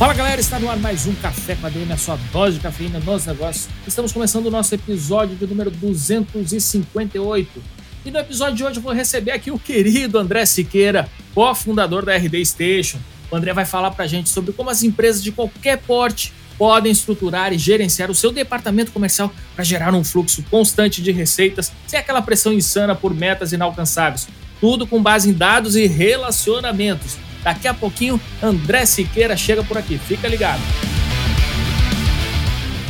[0.00, 2.98] Fala galera, está no ar mais um Café com ADM, a sua dose de cafeína
[3.00, 3.68] nos negócios.
[3.86, 7.62] Estamos começando o nosso episódio de número 258.
[8.06, 12.16] E no episódio de hoje eu vou receber aqui o querido André Siqueira, cofundador da
[12.16, 12.98] RD Station.
[13.30, 16.90] O André vai falar para a gente sobre como as empresas de qualquer porte podem
[16.90, 22.00] estruturar e gerenciar o seu departamento comercial para gerar um fluxo constante de receitas sem
[22.00, 24.26] aquela pressão insana por metas inalcançáveis.
[24.62, 27.18] Tudo com base em dados e relacionamentos.
[27.42, 29.98] Daqui a pouquinho, André Siqueira chega por aqui.
[29.98, 30.60] Fica ligado.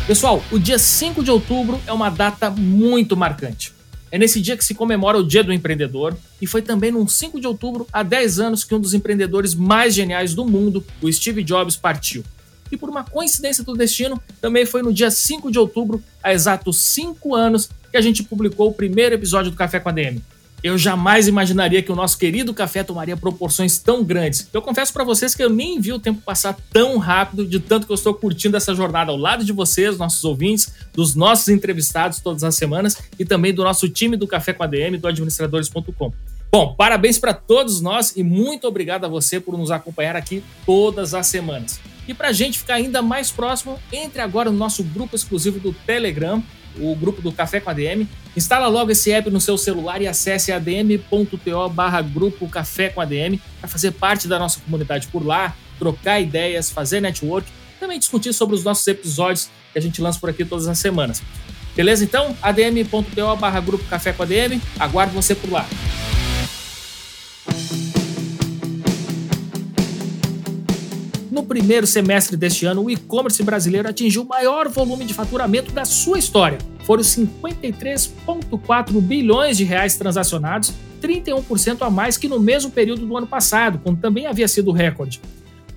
[0.07, 3.73] Pessoal, o dia 5 de outubro é uma data muito marcante.
[4.11, 7.41] É nesse dia que se comemora o Dia do Empreendedor e foi também no 5
[7.41, 11.45] de outubro, há 10 anos, que um dos empreendedores mais geniais do mundo, o Steve
[11.45, 12.25] Jobs, partiu.
[12.73, 16.79] E por uma coincidência do destino, também foi no dia 5 de outubro, há exatos
[16.79, 20.21] 5 anos, que a gente publicou o primeiro episódio do Café com a DM.
[20.63, 24.47] Eu jamais imaginaria que o nosso querido café tomaria proporções tão grandes.
[24.53, 27.87] Eu confesso para vocês que eu nem vi o tempo passar tão rápido, de tanto
[27.87, 32.21] que eu estou curtindo essa jornada ao lado de vocês, nossos ouvintes, dos nossos entrevistados
[32.21, 36.13] todas as semanas e também do nosso time do Café com a DM, do administradores.com.
[36.53, 41.15] Bom, parabéns para todos nós e muito obrigado a você por nos acompanhar aqui todas
[41.15, 41.81] as semanas.
[42.07, 45.73] E para a gente ficar ainda mais próximo, entre agora no nosso grupo exclusivo do
[45.73, 46.43] Telegram
[46.79, 48.07] o grupo do Café com ADM.
[48.37, 53.39] Instala logo esse app no seu celular e acesse adm.to barra grupo Café com ADM
[53.61, 57.49] para fazer parte da nossa comunidade por lá, trocar ideias, fazer network,
[57.79, 61.23] também discutir sobre os nossos episódios que a gente lança por aqui todas as semanas.
[61.75, 62.37] Beleza então?
[62.43, 64.61] adm.to barra grupo Café com ADM.
[64.79, 65.67] Aguardo você por lá.
[71.41, 75.87] No primeiro semestre deste ano, o e-commerce brasileiro atingiu o maior volume de faturamento da
[75.87, 76.59] sua história.
[76.85, 83.27] Foram 53,4 bilhões de reais transacionados, 31% a mais que no mesmo período do ano
[83.27, 85.19] passado, quando também havia sido recorde.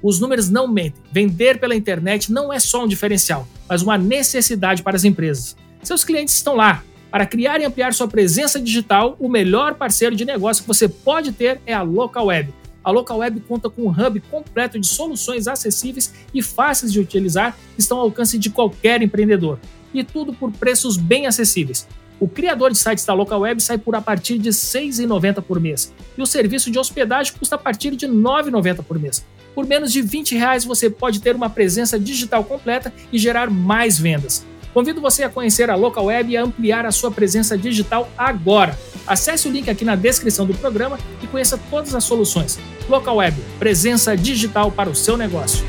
[0.02, 1.02] Os números não mentem.
[1.10, 5.56] Vender pela internet não é só um diferencial, mas uma necessidade para as empresas.
[5.82, 6.84] Seus clientes estão lá.
[7.10, 11.32] Para criar e ampliar sua presença digital, o melhor parceiro de negócio que você pode
[11.32, 12.54] ter é a Local Web
[12.84, 17.56] a Local Web conta com um hub completo de soluções acessíveis e fáceis de utilizar
[17.76, 19.60] que estão ao alcance de qualquer empreendedor.
[19.94, 21.88] E tudo por preços bem acessíveis.
[22.20, 25.60] O criador de sites da Local Web sai por a partir de R$ 6,90 por
[25.60, 25.94] mês.
[26.18, 29.26] E o serviço de hospedagem custa a partir de R$ 9,90 por mês.
[29.54, 34.00] Por menos de 20 reais você pode ter uma presença digital completa e gerar mais
[34.00, 34.46] vendas.
[34.74, 38.78] Convido você a conhecer a Local Web e a ampliar a sua presença digital agora.
[39.06, 42.58] Acesse o link aqui na descrição do programa e conheça todas as soluções.
[42.90, 45.64] Local Web, presença digital para o seu negócio.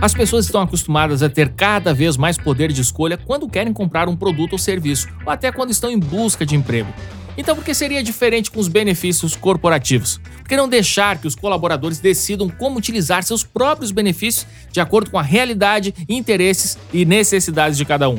[0.00, 4.08] As pessoas estão acostumadas a ter cada vez mais poder de escolha quando querem comprar
[4.08, 6.92] um produto ou serviço, ou até quando estão em busca de emprego.
[7.38, 10.18] Então, por que seria diferente com os benefícios corporativos?
[10.38, 15.08] Por que não deixar que os colaboradores decidam como utilizar seus próprios benefícios de acordo
[15.08, 18.18] com a realidade, interesses e necessidades de cada um?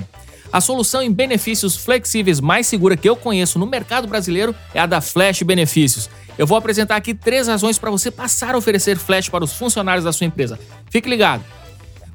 [0.53, 4.85] A solução em benefícios flexíveis mais segura que eu conheço no mercado brasileiro é a
[4.85, 6.09] da Flash Benefícios.
[6.37, 10.05] Eu vou apresentar aqui três razões para você passar a oferecer Flash para os funcionários
[10.05, 10.57] da sua empresa.
[10.89, 11.43] Fique ligado!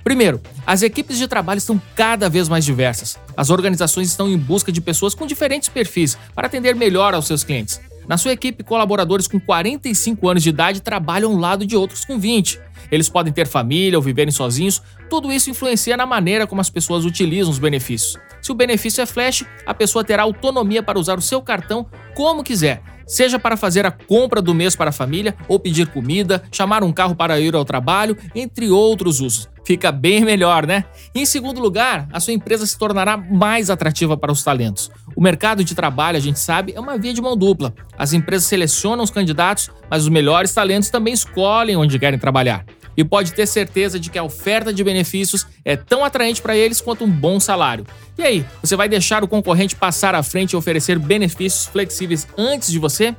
[0.05, 3.19] Primeiro, as equipes de trabalho estão cada vez mais diversas.
[3.35, 7.43] As organizações estão em busca de pessoas com diferentes perfis para atender melhor aos seus
[7.43, 7.81] clientes.
[8.07, 12.19] Na sua equipe, colaboradores com 45 anos de idade trabalham ao lado de outros com
[12.19, 12.61] 20.
[12.91, 17.07] Eles podem ter família ou viverem sozinhos, tudo isso influencia na maneira como as pessoas
[17.07, 18.19] utilizam os benefícios.
[18.43, 22.45] Se o benefício é flash, a pessoa terá autonomia para usar o seu cartão como
[22.45, 26.83] quiser, seja para fazer a compra do mês para a família, ou pedir comida, chamar
[26.83, 30.85] um carro para ir ao trabalho, entre outros usos fica bem melhor, né?
[31.15, 34.91] Em segundo lugar, a sua empresa se tornará mais atrativa para os talentos.
[35.17, 37.75] O mercado de trabalho, a gente sabe, é uma via de mão dupla.
[37.97, 42.65] As empresas selecionam os candidatos, mas os melhores talentos também escolhem onde querem trabalhar.
[42.97, 46.81] E pode ter certeza de que a oferta de benefícios é tão atraente para eles
[46.81, 47.87] quanto um bom salário.
[48.17, 52.71] E aí, você vai deixar o concorrente passar à frente e oferecer benefícios flexíveis antes
[52.71, 53.15] de você?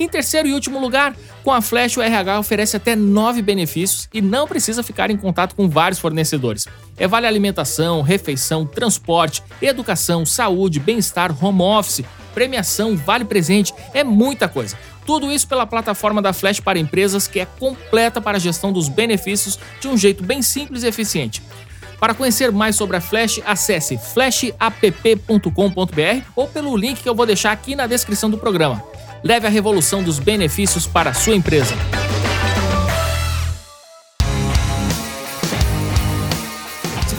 [0.00, 1.14] Em terceiro e último lugar,
[1.44, 5.54] com a Flash o RH oferece até nove benefícios e não precisa ficar em contato
[5.54, 6.66] com vários fornecedores.
[6.96, 12.02] É vale alimentação, refeição, transporte, educação, saúde, bem-estar, home office,
[12.32, 14.74] premiação, vale presente, é muita coisa.
[15.10, 18.88] Tudo isso pela plataforma da Flash para empresas, que é completa para a gestão dos
[18.88, 21.42] benefícios de um jeito bem simples e eficiente.
[21.98, 27.50] Para conhecer mais sobre a Flash, acesse flashapp.com.br ou pelo link que eu vou deixar
[27.50, 28.80] aqui na descrição do programa.
[29.20, 31.74] Leve a revolução dos benefícios para a sua empresa.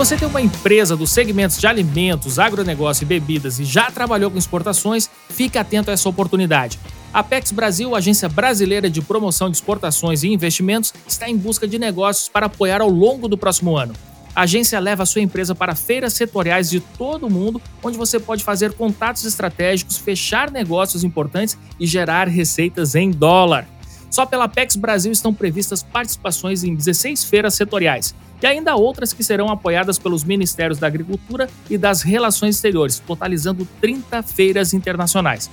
[0.04, 4.38] Você tem uma empresa dos segmentos de alimentos, agronegócio e bebidas e já trabalhou com
[4.40, 6.80] exportações, fique atento a essa oportunidade.
[7.14, 11.78] A Apex Brasil, agência brasileira de promoção de exportações e investimentos, está em busca de
[11.78, 13.94] negócios para apoiar ao longo do próximo ano.
[14.36, 18.20] A agência leva a sua empresa para feiras setoriais de todo o mundo, onde você
[18.20, 23.68] pode fazer contatos estratégicos, fechar negócios importantes e gerar receitas em dólar.
[24.10, 29.24] Só pela Apex Brasil estão previstas participações em 16 feiras setoriais e ainda outras que
[29.24, 35.50] serão apoiadas pelos Ministérios da Agricultura e das Relações Exteriores, totalizando 30 feiras internacionais.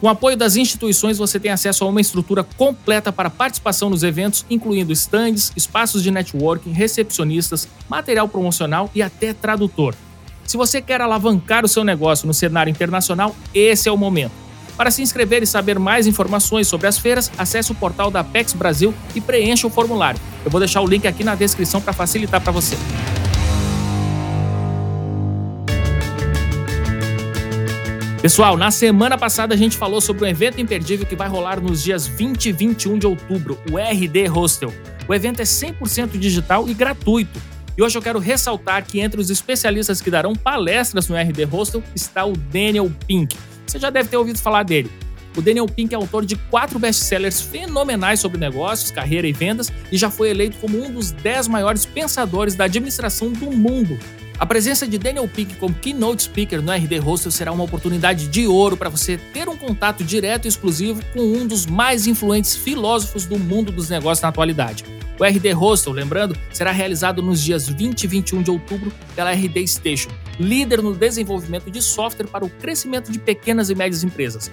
[0.00, 4.46] Com apoio das instituições, você tem acesso a uma estrutura completa para participação nos eventos,
[4.48, 9.96] incluindo stands, espaços de networking, recepcionistas, material promocional e até tradutor.
[10.44, 14.47] Se você quer alavancar o seu negócio no cenário internacional, esse é o momento.
[14.78, 18.52] Para se inscrever e saber mais informações sobre as feiras, acesse o portal da Apex
[18.52, 20.20] Brasil e preencha o formulário.
[20.44, 22.76] Eu vou deixar o link aqui na descrição para facilitar para você.
[28.22, 31.82] Pessoal, na semana passada a gente falou sobre um evento imperdível que vai rolar nos
[31.82, 34.72] dias 20 e 21 de outubro, o RD Hostel.
[35.08, 37.40] O evento é 100% digital e gratuito.
[37.76, 41.82] E hoje eu quero ressaltar que entre os especialistas que darão palestras no RD Hostel
[41.96, 43.36] está o Daniel Pink.
[43.68, 44.90] Você já deve ter ouvido falar dele.
[45.36, 49.96] O Daniel Pink é autor de quatro best-sellers fenomenais sobre negócios, carreira e vendas e
[49.96, 53.98] já foi eleito como um dos 10 maiores pensadores da administração do mundo.
[54.38, 58.46] A presença de Daniel Pink como keynote speaker no RD Hostel será uma oportunidade de
[58.46, 63.26] ouro para você ter um contato direto e exclusivo com um dos mais influentes filósofos
[63.26, 64.84] do mundo dos negócios na atualidade.
[65.18, 69.66] O RD Hostel, lembrando, será realizado nos dias 20 e 21 de outubro pela RD
[69.66, 74.50] Station, líder no desenvolvimento de software para o crescimento de pequenas e médias empresas.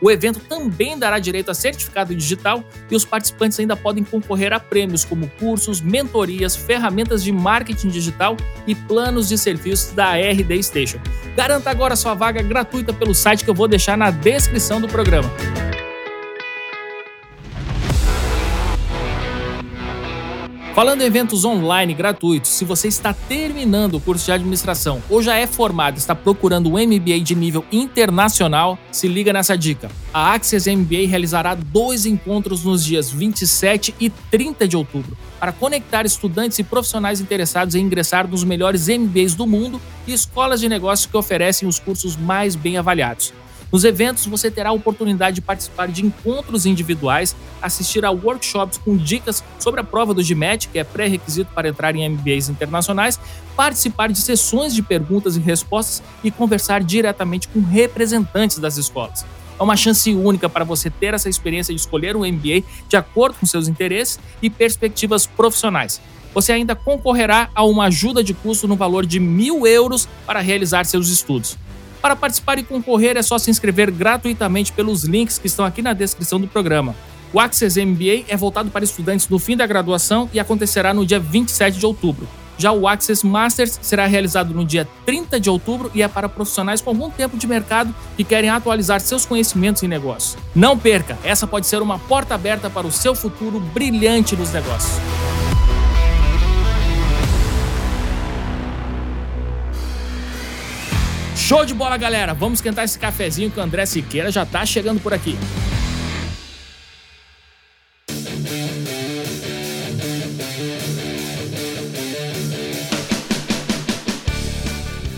[0.00, 4.60] O evento também dará direito a certificado digital e os participantes ainda podem concorrer a
[4.60, 8.36] prêmios como cursos, mentorias, ferramentas de marketing digital
[8.66, 10.98] e planos de serviços da RD Station.
[11.34, 15.30] Garanta agora sua vaga gratuita pelo site que eu vou deixar na descrição do programa.
[20.74, 25.36] Falando em eventos online gratuitos, se você está terminando o curso de administração ou já
[25.36, 29.88] é formado e está procurando um MBA de nível internacional, se liga nessa dica.
[30.12, 36.04] A Access MBA realizará dois encontros nos dias 27 e 30 de outubro para conectar
[36.04, 41.06] estudantes e profissionais interessados em ingressar nos melhores MBAs do mundo e escolas de negócios
[41.06, 43.32] que oferecem os cursos mais bem avaliados.
[43.74, 48.96] Nos eventos, você terá a oportunidade de participar de encontros individuais, assistir a workshops com
[48.96, 53.18] dicas sobre a prova do GMAT, que é pré-requisito para entrar em MBAs internacionais,
[53.56, 59.26] participar de sessões de perguntas e respostas e conversar diretamente com representantes das escolas.
[59.58, 63.38] É uma chance única para você ter essa experiência de escolher um MBA de acordo
[63.40, 66.00] com seus interesses e perspectivas profissionais.
[66.32, 70.86] Você ainda concorrerá a uma ajuda de custo no valor de mil euros para realizar
[70.86, 71.58] seus estudos.
[72.04, 75.94] Para participar e concorrer é só se inscrever gratuitamente pelos links que estão aqui na
[75.94, 76.94] descrição do programa.
[77.32, 81.18] O Access MBA é voltado para estudantes no fim da graduação e acontecerá no dia
[81.18, 82.28] 27 de outubro.
[82.58, 86.82] Já o Access Masters será realizado no dia 30 de outubro e é para profissionais
[86.82, 90.36] com algum tempo de mercado que querem atualizar seus conhecimentos em negócios.
[90.54, 95.00] Não perca, essa pode ser uma porta aberta para o seu futuro brilhante nos negócios.
[101.44, 102.32] Show de bola, galera!
[102.32, 105.36] Vamos esquentar esse cafezinho que o André Siqueira já tá chegando por aqui.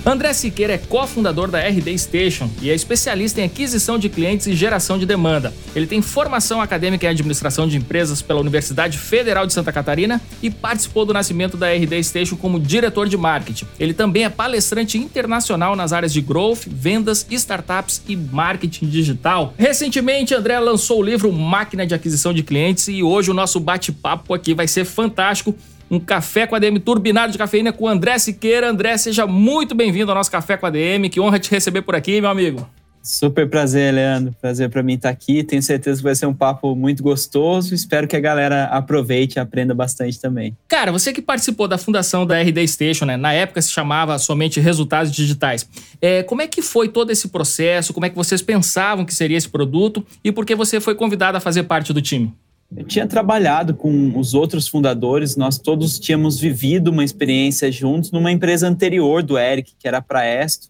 [0.09, 4.55] André Siqueira é cofundador da RD Station e é especialista em aquisição de clientes e
[4.55, 5.53] geração de demanda.
[5.75, 10.49] Ele tem formação acadêmica em administração de empresas pela Universidade Federal de Santa Catarina e
[10.49, 13.67] participou do nascimento da RD Station como diretor de marketing.
[13.81, 19.55] Ele também é palestrante internacional nas áreas de growth, vendas, startups e marketing digital.
[19.59, 24.33] Recentemente, André lançou o livro Máquina de Aquisição de Clientes e hoje o nosso bate-papo
[24.35, 25.53] aqui vai ser fantástico
[25.91, 28.69] um café com ADM turbinado de cafeína com André Siqueira.
[28.69, 31.09] André, seja muito bem-vindo ao nosso Café com ADM.
[31.11, 32.69] Que honra te receber por aqui, meu amigo.
[33.07, 34.35] Super prazer, Leandro.
[34.41, 35.45] Prazer para mim estar aqui.
[35.45, 37.73] Tenho certeza que vai ser um papo muito gostoso.
[37.73, 40.57] Espero que a galera aproveite e aprenda bastante também.
[40.67, 43.17] Cara, você que participou da fundação da RD Station, né?
[43.17, 45.69] Na época se chamava somente Resultados Digitais.
[46.03, 47.95] É, como é que foi todo esse processo?
[47.95, 50.05] Como é que vocês pensavam que seria esse produto?
[50.25, 52.35] E por que você foi convidado a fazer parte do time?
[52.75, 58.33] Eu tinha trabalhado com os outros fundadores, nós todos tínhamos vivido uma experiência juntos numa
[58.33, 60.69] empresa anterior do Eric, que era a Praesto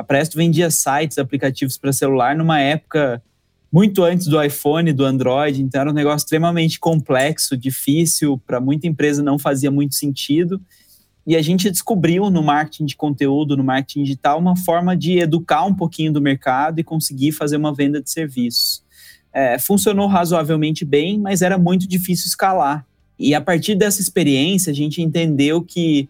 [0.00, 3.22] a Presto vendia sites, aplicativos para celular numa época
[3.70, 8.86] muito antes do iPhone, do Android, então era um negócio extremamente complexo, difícil, para muita
[8.86, 10.60] empresa não fazia muito sentido.
[11.26, 15.66] E a gente descobriu no marketing de conteúdo, no marketing digital, uma forma de educar
[15.66, 18.82] um pouquinho do mercado e conseguir fazer uma venda de serviços.
[19.32, 22.84] É, funcionou razoavelmente bem, mas era muito difícil escalar.
[23.18, 26.08] E a partir dessa experiência, a gente entendeu que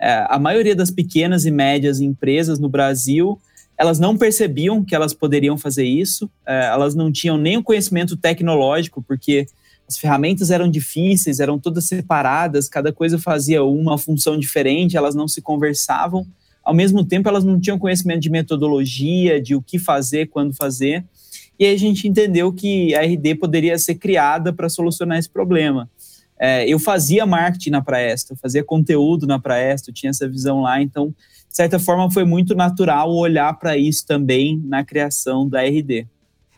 [0.00, 3.40] é, a maioria das pequenas e médias empresas no Brasil
[3.78, 8.16] elas não percebiam que elas poderiam fazer isso, é, elas não tinham nem o conhecimento
[8.16, 9.46] tecnológico, porque
[9.88, 15.28] as ferramentas eram difíceis, eram todas separadas, cada coisa fazia uma função diferente, elas não
[15.28, 16.26] se conversavam.
[16.64, 21.04] Ao mesmo tempo, elas não tinham conhecimento de metodologia, de o que fazer, quando fazer.
[21.58, 25.88] E a gente entendeu que a RD poderia ser criada para solucionar esse problema
[26.38, 30.80] é, eu fazia marketing na Praesto, eu fazia conteúdo na Praesto, tinha essa visão lá,
[30.80, 36.06] então, de certa forma, foi muito natural olhar para isso também na criação da RD.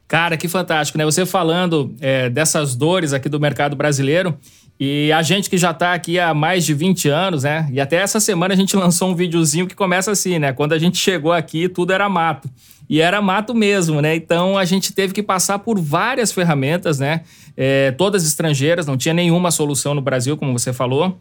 [0.06, 1.04] Cara, que fantástico, né?
[1.04, 4.36] Você falando é, dessas dores aqui do mercado brasileiro
[4.78, 7.68] e a gente que já está aqui há mais de 20 anos, né?
[7.72, 10.52] E até essa semana a gente lançou um videozinho que começa assim, né?
[10.52, 12.50] Quando a gente chegou aqui, tudo era mato.
[12.90, 14.16] E era mato mesmo, né?
[14.16, 17.20] Então a gente teve que passar por várias ferramentas, né?
[17.56, 21.16] É, todas estrangeiras, não tinha nenhuma solução no Brasil, como você falou.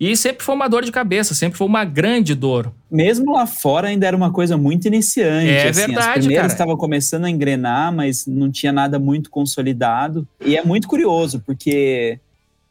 [0.00, 2.72] E sempre foi uma dor de cabeça, sempre foi uma grande dor.
[2.90, 5.50] Mesmo lá fora ainda era uma coisa muito iniciante.
[5.50, 10.26] É assim, verdade, As primeiras estavam começando a engrenar, mas não tinha nada muito consolidado.
[10.44, 12.18] E é muito curioso, porque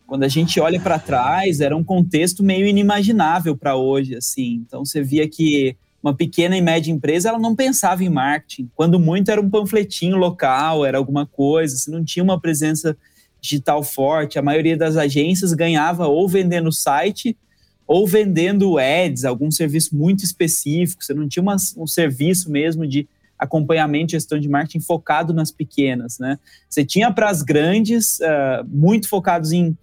[0.05, 4.61] quando a gente olha para trás, era um contexto meio inimaginável para hoje, assim.
[4.67, 8.69] Então você via que uma pequena e média empresa, ela não pensava em marketing.
[8.75, 12.97] Quando muito era um panfletinho local, era alguma coisa, se não tinha uma presença
[13.39, 17.37] digital forte, a maioria das agências ganhava ou vendendo site
[17.87, 21.03] ou vendendo ads, algum serviço muito específico.
[21.03, 23.07] Você não tinha uma, um serviço mesmo de
[23.37, 26.39] acompanhamento e gestão de marketing focado nas pequenas, né?
[26.69, 29.77] Você tinha para as grandes, uh, muito focados em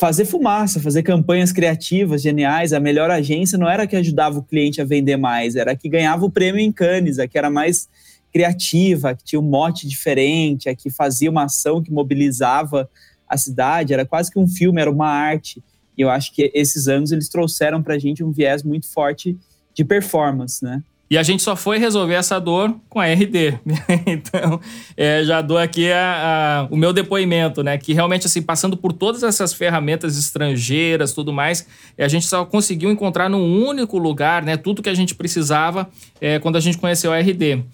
[0.00, 2.72] fazer fumaça, fazer campanhas criativas, geniais.
[2.72, 5.76] A melhor agência não era a que ajudava o cliente a vender mais, era a
[5.76, 7.86] que ganhava o prêmio em Cannes, a que era mais
[8.32, 12.88] criativa, que tinha um mote diferente, a que fazia uma ação que mobilizava
[13.28, 15.62] a cidade, era quase que um filme, era uma arte.
[15.98, 19.36] E eu acho que esses anos eles trouxeram para a gente um viés muito forte
[19.74, 20.82] de performance, né?
[21.10, 23.58] E a gente só foi resolver essa dor com a RD.
[24.06, 24.60] então,
[24.96, 27.76] é, já dou aqui a, a, o meu depoimento, né?
[27.76, 31.66] Que realmente, assim, passando por todas essas ferramentas estrangeiras, tudo mais,
[31.98, 34.56] a gente só conseguiu encontrar num único lugar, né?
[34.56, 35.90] Tudo que a gente precisava
[36.20, 37.64] é, quando a gente conheceu a RD.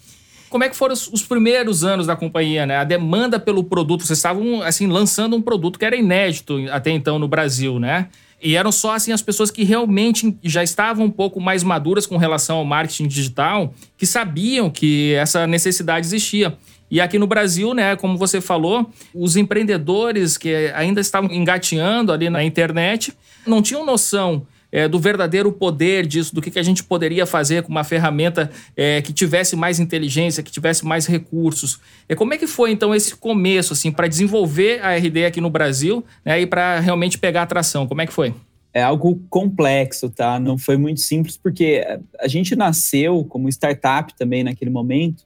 [0.49, 2.77] Como é que foram os, os, primeiros anos da companhia, né?
[2.77, 7.19] A demanda pelo produto, vocês estavam, assim, lançando um produto que era inédito até então
[7.19, 8.07] no Brasil, né?
[8.41, 12.17] E eram só assim as pessoas que realmente já estavam um pouco mais maduras com
[12.17, 16.57] relação ao marketing digital, que sabiam que essa necessidade existia.
[16.89, 22.29] E aqui no Brasil, né, como você falou, os empreendedores que ainda estavam engateando ali
[22.29, 23.13] na internet
[23.45, 27.63] não tinham noção é, do verdadeiro poder disso, do que, que a gente poderia fazer
[27.63, 31.79] com uma ferramenta é, que tivesse mais inteligência, que tivesse mais recursos.
[32.07, 35.49] É, como é que foi, então, esse começo, assim, para desenvolver a RD aqui no
[35.49, 37.87] Brasil né, e para realmente pegar atração?
[37.87, 38.33] Como é que foi?
[38.73, 40.39] É algo complexo, tá?
[40.39, 41.83] Não foi muito simples, porque
[42.19, 45.23] a gente nasceu como startup também naquele momento,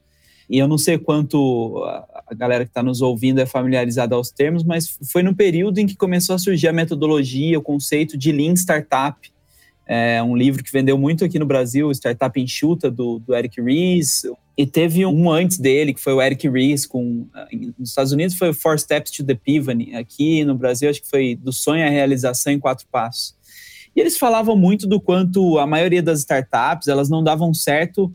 [0.51, 1.81] e eu não sei quanto
[2.27, 5.88] a galera que está nos ouvindo é familiarizada aos termos, mas foi no período em
[5.88, 9.17] que começou a surgir a metodologia, o conceito de Lean Startup.
[9.88, 14.24] É um livro que vendeu muito aqui no Brasil, Startup Enxuta, do, do Eric Ries.
[14.58, 17.27] E teve um antes dele, que foi o Eric Ries, com,
[17.79, 19.96] nos Estados Unidos foi o Four Steps to the Epiphany.
[19.96, 23.34] Aqui no Brasil, acho que foi do sonho à realização em quatro passos.
[23.96, 28.13] E eles falavam muito do quanto a maioria das startups, elas não davam certo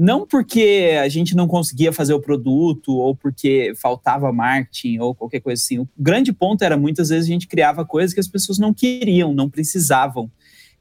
[0.00, 5.40] não porque a gente não conseguia fazer o produto ou porque faltava marketing ou qualquer
[5.40, 5.80] coisa assim.
[5.80, 9.34] O grande ponto era muitas vezes a gente criava coisas que as pessoas não queriam,
[9.34, 10.30] não precisavam.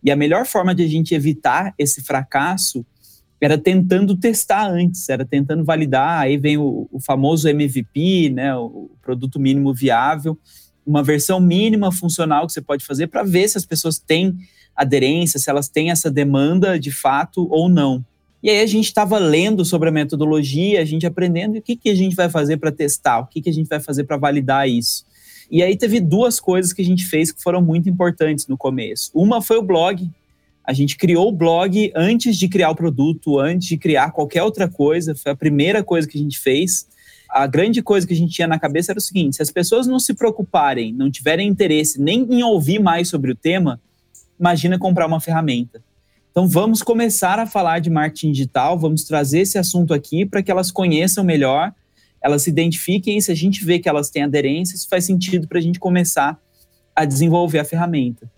[0.03, 2.85] E a melhor forma de a gente evitar esse fracasso
[3.41, 6.19] era tentando testar antes, era tentando validar.
[6.19, 10.37] Aí vem o, o famoso MVP, né, o produto mínimo viável,
[10.85, 14.37] uma versão mínima funcional que você pode fazer para ver se as pessoas têm
[14.75, 18.05] aderência, se elas têm essa demanda de fato ou não.
[18.41, 21.89] E aí a gente estava lendo sobre a metodologia, a gente aprendendo o que, que
[21.89, 24.69] a gente vai fazer para testar, o que, que a gente vai fazer para validar
[24.69, 25.05] isso.
[25.49, 29.09] E aí teve duas coisas que a gente fez que foram muito importantes no começo.
[29.13, 30.09] Uma foi o blog.
[30.63, 34.67] A gente criou o blog antes de criar o produto, antes de criar qualquer outra
[34.67, 35.15] coisa.
[35.15, 36.85] Foi a primeira coisa que a gente fez.
[37.29, 39.87] A grande coisa que a gente tinha na cabeça era o seguinte: se as pessoas
[39.87, 43.79] não se preocuparem, não tiverem interesse nem em ouvir mais sobre o tema,
[44.37, 45.81] imagina comprar uma ferramenta.
[46.37, 50.51] Então vamos começar a falar de marketing digital, vamos trazer esse assunto aqui para que
[50.51, 51.73] elas conheçam melhor,
[52.21, 55.47] elas se identifiquem e se a gente vê que elas têm aderência, isso faz sentido
[55.47, 56.39] para a gente começar
[56.95, 58.29] a desenvolver a ferramenta.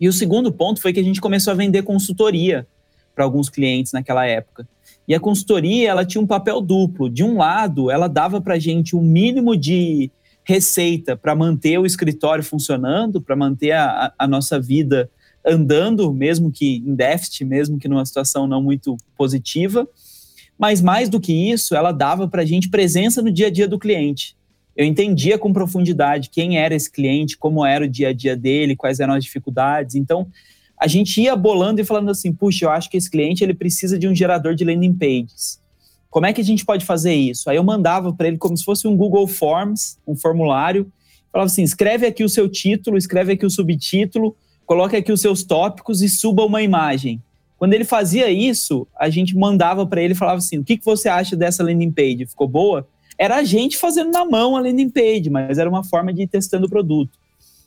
[0.00, 2.66] E o segundo ponto foi que a gente começou a vender consultoria
[3.14, 4.68] para alguns clientes naquela época.
[5.06, 7.08] E a consultoria ela tinha um papel duplo.
[7.08, 10.10] De um lado, ela dava para a gente um mínimo de
[10.42, 15.08] receita para manter o escritório funcionando, para manter a, a nossa vida
[15.44, 19.88] andando, mesmo que em déficit, mesmo que numa situação não muito positiva.
[20.58, 23.66] Mas mais do que isso, ela dava para a gente presença no dia a dia
[23.66, 24.36] do cliente.
[24.76, 28.76] Eu entendia com profundidade quem era esse cliente, como era o dia a dia dele,
[28.76, 29.94] quais eram as dificuldades.
[29.94, 30.26] Então,
[30.78, 33.98] a gente ia bolando e falando assim, puxa, eu acho que esse cliente ele precisa
[33.98, 35.60] de um gerador de landing pages.
[36.08, 37.48] Como é que a gente pode fazer isso?
[37.48, 40.90] Aí eu mandava para ele como se fosse um Google Forms, um formulário,
[41.30, 44.34] falava assim, escreve aqui o seu título, escreve aqui o subtítulo,
[44.70, 47.20] coloque aqui os seus tópicos e suba uma imagem.
[47.58, 50.84] Quando ele fazia isso, a gente mandava para ele e falava assim: o que, que
[50.84, 52.26] você acha dessa landing page?
[52.26, 52.86] Ficou boa?
[53.18, 56.28] Era a gente fazendo na mão a landing page, mas era uma forma de ir
[56.28, 57.18] testando o produto.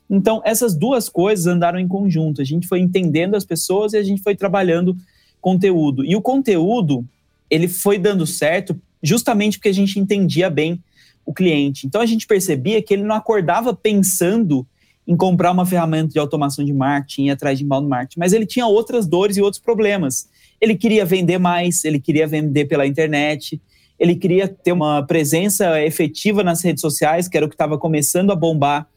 [0.10, 2.42] Então, essas duas coisas andaram em conjunto.
[2.42, 4.96] A gente foi entendendo as pessoas e a gente foi trabalhando
[5.42, 6.06] conteúdo.
[6.06, 7.06] E o conteúdo,
[7.50, 10.82] ele foi dando certo justamente porque a gente entendia bem
[11.26, 11.86] o cliente.
[11.86, 14.66] Então, a gente percebia que ele não acordava pensando
[15.08, 18.46] em comprar uma ferramenta de automação de marketing, ir atrás de inbound marketing, mas ele
[18.46, 20.30] tinha outras dores e outros problemas.
[20.62, 23.62] Ele queria vender mais, ele queria vender pela internet,
[24.00, 28.32] ele queria ter uma presença efetiva nas redes sociais, que era o que estava começando
[28.32, 28.88] a bombar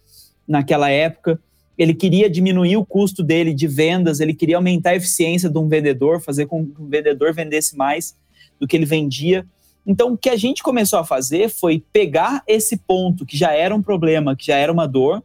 [0.46, 1.40] naquela época.
[1.76, 5.68] Ele queria diminuir o custo dele de vendas, ele queria aumentar a eficiência de um
[5.68, 8.16] vendedor, fazer com que o vendedor vendesse mais
[8.58, 9.44] do que ele vendia.
[9.86, 13.74] Então, o que a gente começou a fazer foi pegar esse ponto que já era
[13.74, 15.22] um problema, que já era uma dor,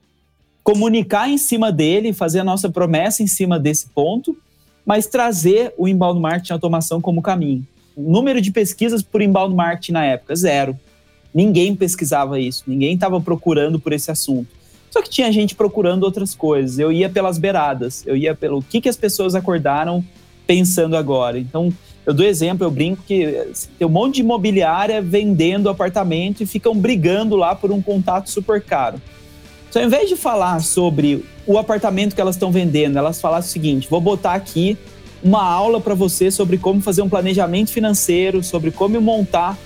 [0.64, 4.38] comunicar em cima dele, fazer a nossa promessa em cima desse ponto,
[4.86, 7.66] mas trazer o inbound marketing automação como caminho.
[7.96, 10.78] O número de pesquisas por inbound marketing na época, zero.
[11.34, 14.48] Ninguém pesquisava isso, ninguém estava procurando por esse assunto.
[14.90, 16.78] Só que tinha gente procurando outras coisas.
[16.78, 20.04] Eu ia pelas beiradas, eu ia pelo que, que as pessoas acordaram
[20.46, 21.40] pensando agora.
[21.40, 21.74] Então,
[22.06, 26.46] eu dou exemplo, eu brinco que assim, tem um monte de imobiliária vendendo apartamento e
[26.46, 29.02] ficam brigando lá por um contato super caro.
[29.72, 33.54] Então, ao invés de falar sobre o apartamento que elas estão vendendo, elas falassem o
[33.54, 34.78] seguinte: vou botar aqui
[35.24, 39.58] uma aula para você sobre como fazer um planejamento financeiro, sobre como montar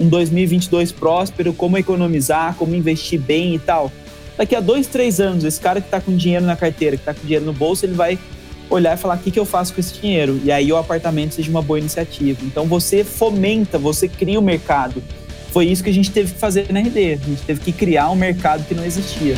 [0.00, 3.92] um 2022 próspero, como economizar, como investir bem e tal.
[4.36, 7.14] Daqui a dois, três anos, esse cara que está com dinheiro na carteira, que está
[7.14, 8.18] com dinheiro no bolso, ele vai
[8.68, 10.40] olhar e falar: o que, que eu faço com esse dinheiro?
[10.42, 12.40] E aí o apartamento seja uma boa iniciativa.
[12.42, 15.00] Então você fomenta, você cria o mercado
[15.52, 17.12] foi isso que a gente teve que fazer na RD.
[17.12, 19.36] A gente teve que criar um mercado que não existia.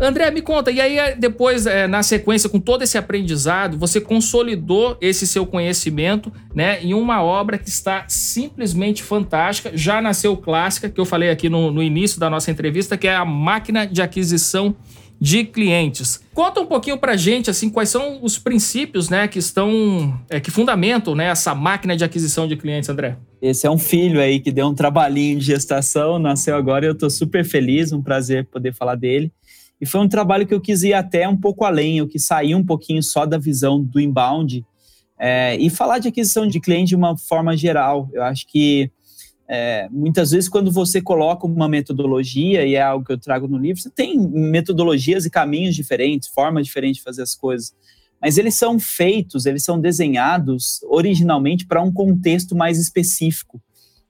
[0.00, 4.98] André, me conta, e aí depois, é, na sequência, com todo esse aprendizado, você consolidou
[5.00, 11.00] esse seu conhecimento né, em uma obra que está simplesmente fantástica, já nasceu clássica, que
[11.00, 14.74] eu falei aqui no, no início da nossa entrevista, que é a máquina de aquisição
[15.22, 16.20] de clientes.
[16.34, 20.50] Conta um pouquinho pra gente assim quais são os princípios, né, que estão é, que
[20.50, 23.16] fundamentam, né, essa máquina de aquisição de clientes, André.
[23.40, 26.92] Esse é um filho aí que deu um trabalhinho de gestação, nasceu agora e eu
[26.92, 29.32] estou super feliz, um prazer poder falar dele.
[29.80, 32.56] E foi um trabalho que eu quis ir até um pouco além, eu quis sair
[32.56, 34.66] um pouquinho só da visão do inbound
[35.16, 38.10] é, e falar de aquisição de cliente de uma forma geral.
[38.12, 38.90] Eu acho que
[39.48, 43.58] é, muitas vezes, quando você coloca uma metodologia, e é algo que eu trago no
[43.58, 47.74] livro, você tem metodologias e caminhos diferentes, formas diferentes de fazer as coisas,
[48.20, 53.60] mas eles são feitos, eles são desenhados originalmente para um contexto mais específico.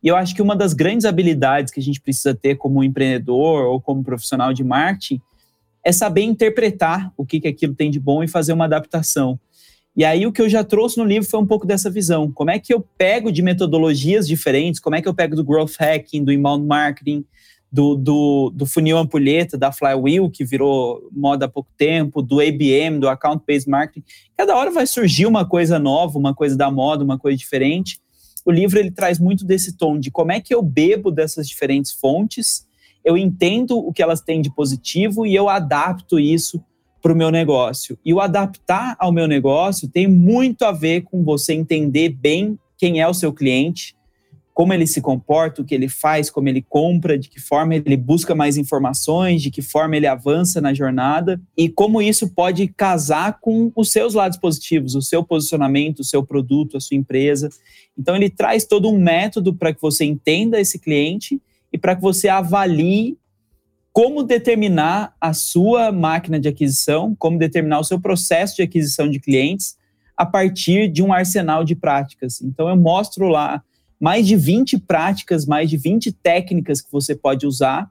[0.02, 3.64] E eu acho que uma das grandes habilidades que a gente precisa ter como empreendedor
[3.64, 5.20] ou como profissional de marketing
[5.84, 9.38] é saber interpretar o que, que aquilo tem de bom e fazer uma adaptação.
[9.94, 12.30] E aí o que eu já trouxe no livro foi um pouco dessa visão.
[12.32, 15.74] Como é que eu pego de metodologias diferentes, como é que eu pego do growth
[15.78, 17.24] hacking, do inbound marketing,
[17.70, 22.98] do, do, do funil ampulheta, da flywheel, que virou moda há pouco tempo, do ABM,
[22.98, 24.04] do account-based marketing.
[24.36, 27.98] Cada hora vai surgir uma coisa nova, uma coisa da moda, uma coisa diferente.
[28.44, 31.92] O livro ele traz muito desse tom de como é que eu bebo dessas diferentes
[31.92, 32.66] fontes,
[33.04, 36.62] eu entendo o que elas têm de positivo e eu adapto isso
[37.02, 37.98] para o meu negócio.
[38.04, 43.00] E o adaptar ao meu negócio tem muito a ver com você entender bem quem
[43.00, 43.94] é o seu cliente,
[44.54, 47.96] como ele se comporta, o que ele faz, como ele compra, de que forma ele
[47.96, 53.38] busca mais informações, de que forma ele avança na jornada e como isso pode casar
[53.40, 57.48] com os seus lados positivos, o seu posicionamento, o seu produto, a sua empresa.
[57.98, 61.40] Então ele traz todo um método para que você entenda esse cliente
[61.72, 63.16] e para que você avalie
[63.92, 69.20] como determinar a sua máquina de aquisição, como determinar o seu processo de aquisição de
[69.20, 69.76] clientes
[70.16, 72.40] a partir de um arsenal de práticas.
[72.40, 73.62] Então, eu mostro lá
[74.00, 77.90] mais de 20 práticas, mais de 20 técnicas que você pode usar,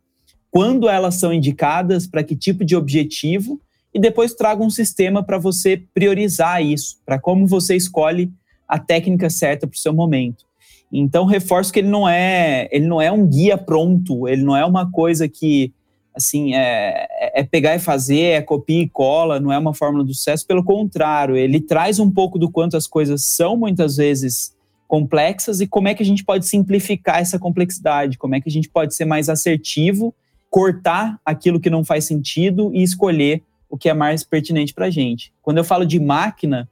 [0.50, 3.62] quando elas são indicadas, para que tipo de objetivo,
[3.94, 8.32] e depois trago um sistema para você priorizar isso, para como você escolhe
[8.68, 10.46] a técnica certa para o seu momento.
[10.92, 14.66] Então, reforço que ele não é, ele não é um guia pronto, ele não é
[14.66, 15.74] uma coisa que
[16.14, 20.04] assim, é, é, é, pegar e fazer, é copia e cola, não é uma fórmula
[20.04, 24.54] do sucesso, pelo contrário, ele traz um pouco do quanto as coisas são muitas vezes
[24.88, 28.52] complexas e como é que a gente pode simplificar essa complexidade, como é que a
[28.52, 30.14] gente pode ser mais assertivo,
[30.50, 34.90] cortar aquilo que não faz sentido e escolher o que é mais pertinente para a
[34.90, 35.32] gente.
[35.42, 36.70] Quando eu falo de máquina,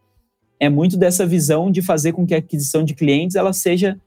[0.59, 3.97] é muito dessa visão de fazer com que a aquisição de clientes ela seja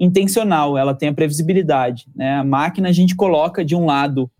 [0.00, 2.06] intencional, ela tenha previsibilidade.
[2.16, 2.36] Né?
[2.36, 4.30] A máquina a gente coloca de um lado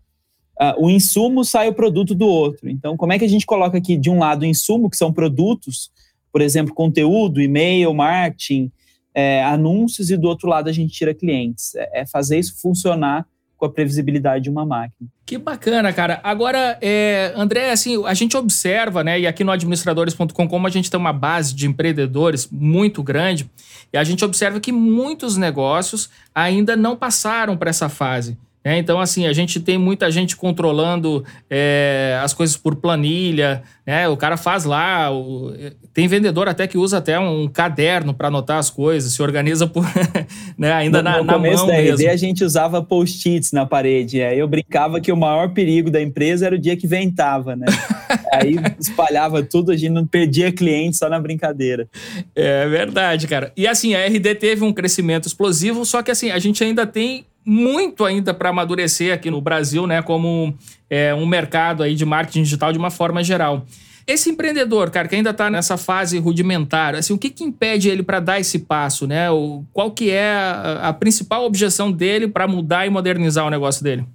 [0.61, 2.69] uh, o insumo sai o produto do outro.
[2.69, 5.13] Então, como é que a gente coloca aqui de um lado o insumo, que são
[5.13, 5.89] produtos,
[6.31, 8.71] por exemplo, conteúdo, e-mail, marketing,
[9.13, 11.75] é, anúncios, e do outro lado a gente tira clientes.
[11.75, 13.25] É, é, fazer isso funcionar
[13.57, 15.09] com a previsibilidade de uma máquina.
[15.25, 16.21] Que bacana, cara.
[16.23, 20.89] Agora, é, André, assim, a gente observa, né, e aqui no administradores.com, como a gente
[20.89, 23.49] tem uma base de empreendedores muito grande,
[23.91, 28.37] e a gente observa que muitos negócios ainda não passaram para essa fase.
[28.61, 34.07] É, então, assim, a gente tem muita gente controlando é, as coisas por planilha, né?
[34.09, 35.53] O cara faz lá, o,
[35.93, 39.85] tem vendedor até que usa até um caderno para anotar as coisas, se organiza por,
[40.57, 40.73] né?
[40.73, 41.95] ainda no, na, no na começo mão da mesmo.
[41.95, 44.21] RD, a gente usava post-its na parede.
[44.21, 47.65] Aí eu brincava que o maior perigo da empresa era o dia que ventava, né?
[48.33, 51.87] aí espalhava tudo, a gente não perdia cliente só na brincadeira.
[52.35, 53.53] É verdade, cara.
[53.55, 57.25] E assim, a RD teve um crescimento explosivo, só que assim, a gente ainda tem
[57.49, 60.53] muito ainda para amadurecer aqui no Brasil, né, como
[60.87, 63.65] é, um mercado aí de marketing digital de uma forma geral.
[64.05, 68.03] Esse empreendedor, cara, que ainda está nessa fase rudimentar, assim, o que, que impede ele
[68.03, 69.29] para dar esse passo, né?
[69.29, 73.83] O, qual que é a, a principal objeção dele para mudar e modernizar o negócio
[73.83, 74.05] dele?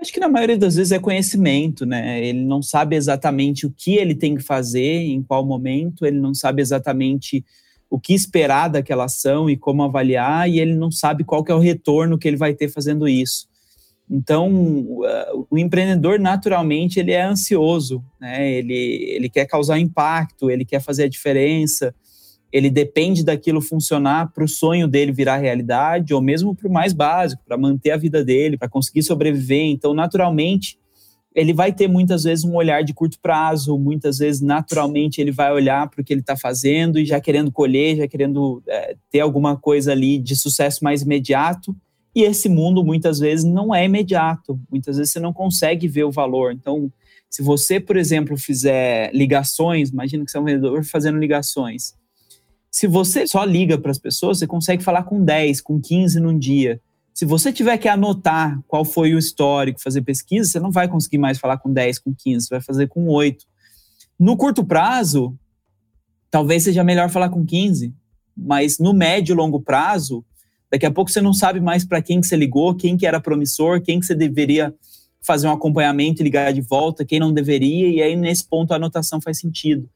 [0.00, 2.24] Acho que na maioria das vezes é conhecimento, né?
[2.24, 6.32] Ele não sabe exatamente o que ele tem que fazer, em qual momento, ele não
[6.32, 7.44] sabe exatamente
[7.90, 11.54] o que esperar daquela ação e como avaliar, e ele não sabe qual que é
[11.54, 13.48] o retorno que ele vai ter fazendo isso.
[14.08, 14.50] Então,
[15.50, 18.50] o empreendedor naturalmente ele é ansioso, né?
[18.50, 21.94] Ele ele quer causar impacto, ele quer fazer a diferença,
[22.52, 26.92] ele depende daquilo funcionar para o sonho dele virar realidade, ou mesmo para o mais
[26.92, 29.66] básico, para manter a vida dele, para conseguir sobreviver.
[29.66, 30.76] Então, naturalmente,
[31.34, 35.52] ele vai ter muitas vezes um olhar de curto prazo, muitas vezes naturalmente ele vai
[35.52, 39.20] olhar para o que ele está fazendo e já querendo colher, já querendo é, ter
[39.20, 41.74] alguma coisa ali de sucesso mais imediato.
[42.14, 46.10] E esse mundo muitas vezes não é imediato, muitas vezes você não consegue ver o
[46.10, 46.52] valor.
[46.52, 46.92] Então,
[47.28, 51.94] se você, por exemplo, fizer ligações, imagina que você é um vendedor fazendo ligações.
[52.68, 56.36] Se você só liga para as pessoas, você consegue falar com 10, com 15 num
[56.36, 56.80] dia.
[57.20, 61.18] Se você tiver que anotar qual foi o histórico, fazer pesquisa, você não vai conseguir
[61.18, 63.44] mais falar com 10, com 15, você vai fazer com 8.
[64.18, 65.36] No curto prazo,
[66.30, 67.92] talvez seja melhor falar com 15,
[68.34, 70.24] mas no médio e longo prazo,
[70.70, 73.20] daqui a pouco você não sabe mais para quem que você ligou, quem que era
[73.20, 74.74] promissor, quem que você deveria
[75.20, 78.76] fazer um acompanhamento e ligar de volta, quem não deveria, e aí nesse ponto a
[78.76, 79.90] anotação faz sentido.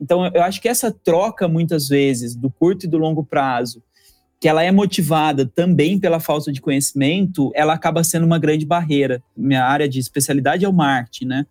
[0.00, 3.82] Então eu acho que essa troca muitas vezes do curto e do longo prazo
[4.40, 9.22] que ela é motivada também pela falta de conhecimento, ela acaba sendo uma grande barreira.
[9.36, 11.46] Minha área de especialidade é o marketing, né?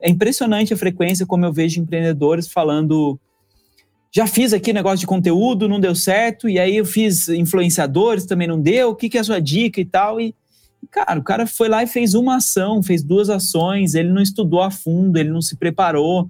[0.00, 3.20] É impressionante a frequência como eu vejo empreendedores falando
[4.12, 8.48] já fiz aqui negócio de conteúdo, não deu certo, e aí eu fiz influenciadores, também
[8.48, 10.34] não deu, o que, que é a sua dica e tal, e
[10.90, 14.62] cara, o cara foi lá e fez uma ação, fez duas ações, ele não estudou
[14.62, 16.28] a fundo, ele não se preparou.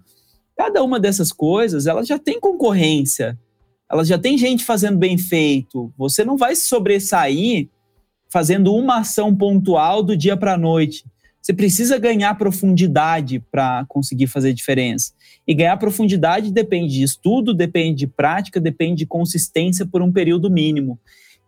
[0.57, 3.39] Cada uma dessas coisas, ela já tem concorrência,
[3.91, 5.93] ela já tem gente fazendo bem feito.
[5.99, 7.69] Você não vai se sobressair
[8.29, 11.05] fazendo uma ação pontual do dia para a noite.
[11.43, 15.13] Você precisa ganhar profundidade para conseguir fazer diferença.
[15.47, 20.51] E ganhar profundidade depende de estudo, depende de prática, depende de consistência por um período
[20.51, 20.99] mínimo.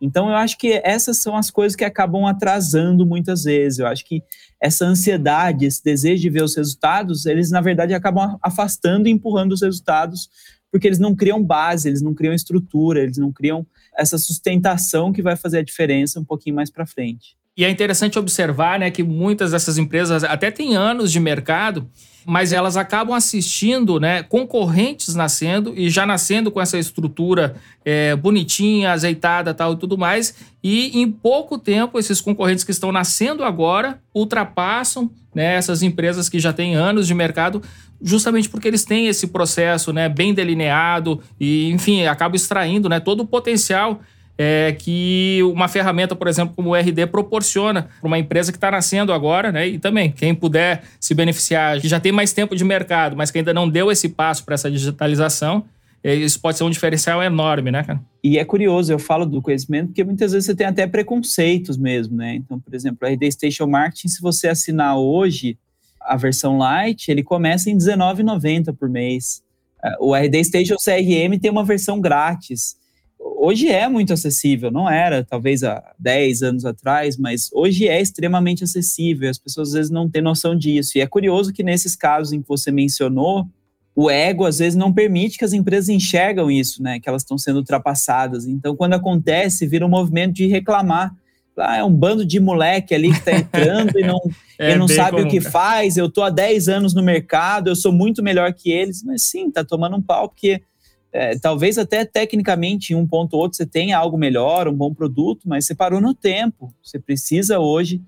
[0.00, 3.78] Então, eu acho que essas são as coisas que acabam atrasando muitas vezes.
[3.78, 4.20] Eu acho que
[4.60, 9.52] essa ansiedade, esse desejo de ver os resultados, eles, na verdade, acabam afastando e empurrando
[9.52, 10.28] os resultados,
[10.72, 13.64] porque eles não criam base, eles não criam estrutura, eles não criam
[13.96, 17.36] essa sustentação que vai fazer a diferença um pouquinho mais para frente.
[17.54, 21.86] E é interessante observar né, que muitas dessas empresas até têm anos de mercado,
[22.24, 28.92] mas elas acabam assistindo né, concorrentes nascendo e já nascendo com essa estrutura é, bonitinha,
[28.92, 30.34] azeitada tal e tudo mais.
[30.62, 36.38] E em pouco tempo, esses concorrentes que estão nascendo agora ultrapassam né, essas empresas que
[36.38, 37.62] já têm anos de mercado,
[38.00, 43.20] justamente porque eles têm esse processo né, bem delineado e, enfim, acabam extraindo né, todo
[43.20, 44.00] o potencial
[44.36, 48.70] é, que uma ferramenta, por exemplo, como o RD proporciona para uma empresa que está
[48.70, 49.68] nascendo agora, né?
[49.68, 53.38] E também, quem puder se beneficiar, que já tem mais tempo de mercado, mas que
[53.38, 55.64] ainda não deu esse passo para essa digitalização,
[56.02, 58.00] é, isso pode ser um diferencial enorme, né, cara?
[58.24, 62.16] E é curioso, eu falo do conhecimento, porque muitas vezes você tem até preconceitos mesmo,
[62.16, 62.34] né?
[62.34, 65.56] Então, por exemplo, o RD Station Marketing, se você assinar hoje
[66.00, 69.42] a versão light, ele começa em R$19,90 por mês.
[69.84, 72.76] É, o RD Station CRM tem uma versão grátis
[73.22, 78.64] hoje é muito acessível, não era talvez há 10 anos atrás, mas hoje é extremamente
[78.64, 80.96] acessível, as pessoas às vezes não têm noção disso.
[80.96, 83.46] E é curioso que nesses casos em que você mencionou,
[83.94, 87.36] o ego às vezes não permite que as empresas enxergam isso, né, que elas estão
[87.36, 88.46] sendo ultrapassadas.
[88.46, 91.14] Então, quando acontece, vira um movimento de reclamar.
[91.58, 94.18] Ah, é um bando de moleque ali que está entrando e não,
[94.58, 95.98] é, e não sabe comum, o que faz.
[95.98, 99.02] Eu estou há 10 anos no mercado, eu sou muito melhor que eles.
[99.04, 100.62] Mas sim, está tomando um pau, porque
[101.12, 104.94] é, talvez até tecnicamente em um ponto ou outro você tenha algo melhor, um bom
[104.94, 106.72] produto, mas você parou no tempo.
[106.82, 108.00] Você precisa hoje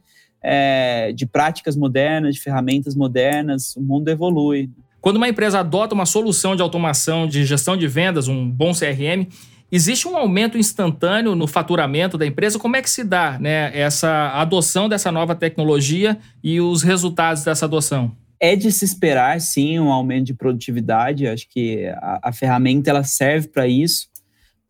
[0.42, 4.70] é, de práticas modernas, de ferramentas modernas, o mundo evolui.
[5.00, 9.28] Quando uma empresa adota uma solução de automação de gestão de vendas, um bom CRM,
[9.70, 12.58] existe um aumento instantâneo no faturamento da empresa?
[12.58, 17.66] Como é que se dá né, essa adoção dessa nova tecnologia e os resultados dessa
[17.66, 18.16] adoção?
[18.44, 21.26] É de se esperar, sim, um aumento de produtividade.
[21.26, 24.06] Acho que a, a ferramenta ela serve para isso,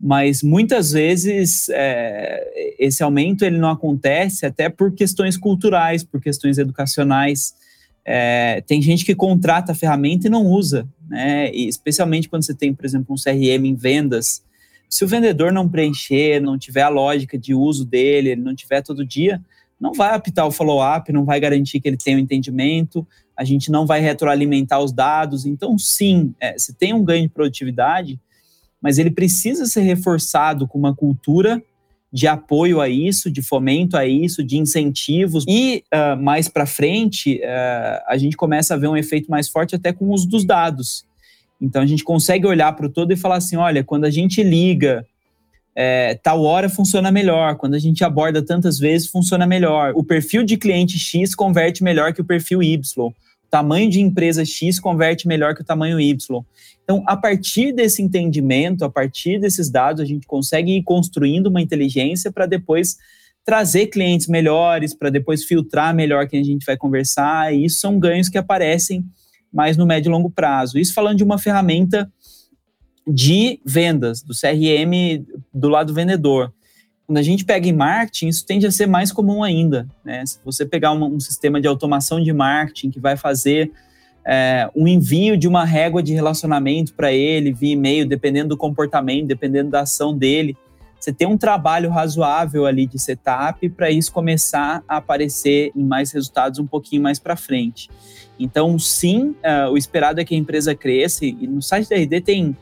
[0.00, 6.56] mas muitas vezes é, esse aumento ele não acontece até por questões culturais, por questões
[6.56, 7.52] educacionais.
[8.04, 11.52] É, tem gente que contrata a ferramenta e não usa, né?
[11.52, 14.44] E especialmente quando você tem, por exemplo, um CRM em vendas.
[14.88, 18.82] Se o vendedor não preencher, não tiver a lógica de uso dele, ele não tiver
[18.82, 19.42] todo dia,
[19.80, 23.04] não vai apitar o follow-up, não vai garantir que ele tenha o um entendimento,
[23.36, 25.44] a gente não vai retroalimentar os dados.
[25.44, 28.18] Então, sim, é, você tem um ganho de produtividade,
[28.80, 31.62] mas ele precisa ser reforçado com uma cultura
[32.12, 35.44] de apoio a isso, de fomento a isso, de incentivos.
[35.48, 39.74] E uh, mais para frente, uh, a gente começa a ver um efeito mais forte
[39.74, 41.04] até com o uso dos dados.
[41.60, 44.44] Então, a gente consegue olhar para o todo e falar assim: olha, quando a gente
[44.44, 45.04] liga
[45.74, 49.92] é, tal hora funciona melhor, quando a gente aborda tantas vezes funciona melhor.
[49.96, 53.12] O perfil de cliente X converte melhor que o perfil Y.
[53.54, 56.44] Tamanho de empresa X converte melhor que o tamanho Y.
[56.82, 61.62] Então, a partir desse entendimento, a partir desses dados, a gente consegue ir construindo uma
[61.62, 62.96] inteligência para depois
[63.44, 67.54] trazer clientes melhores, para depois filtrar melhor quem a gente vai conversar.
[67.54, 69.04] E isso são ganhos que aparecem
[69.52, 70.76] mais no médio e longo prazo.
[70.76, 72.12] Isso falando de uma ferramenta
[73.06, 76.52] de vendas, do CRM do lado vendedor.
[77.06, 79.86] Quando a gente pega em marketing, isso tende a ser mais comum ainda.
[80.04, 80.24] Né?
[80.24, 83.70] Se você pegar um, sistema de automação de marketing que vai fazer
[84.26, 89.26] é, um envio de uma régua de relacionamento para ele via e-mail, dependendo do comportamento,
[89.26, 90.56] dependendo da ação dele,
[90.98, 96.10] você tem um trabalho razoável ali de setup para isso começar a aparecer em mais
[96.10, 97.90] resultados um pouquinho mais para frente.
[98.38, 102.22] Então, sim, uh, o esperado é que a empresa cresça, e no site da RD
[102.22, 102.56] tem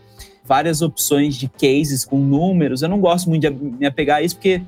[0.44, 2.83] várias opções de cases com números.
[2.83, 4.62] Eu não gosto muito de me apegar a isso porque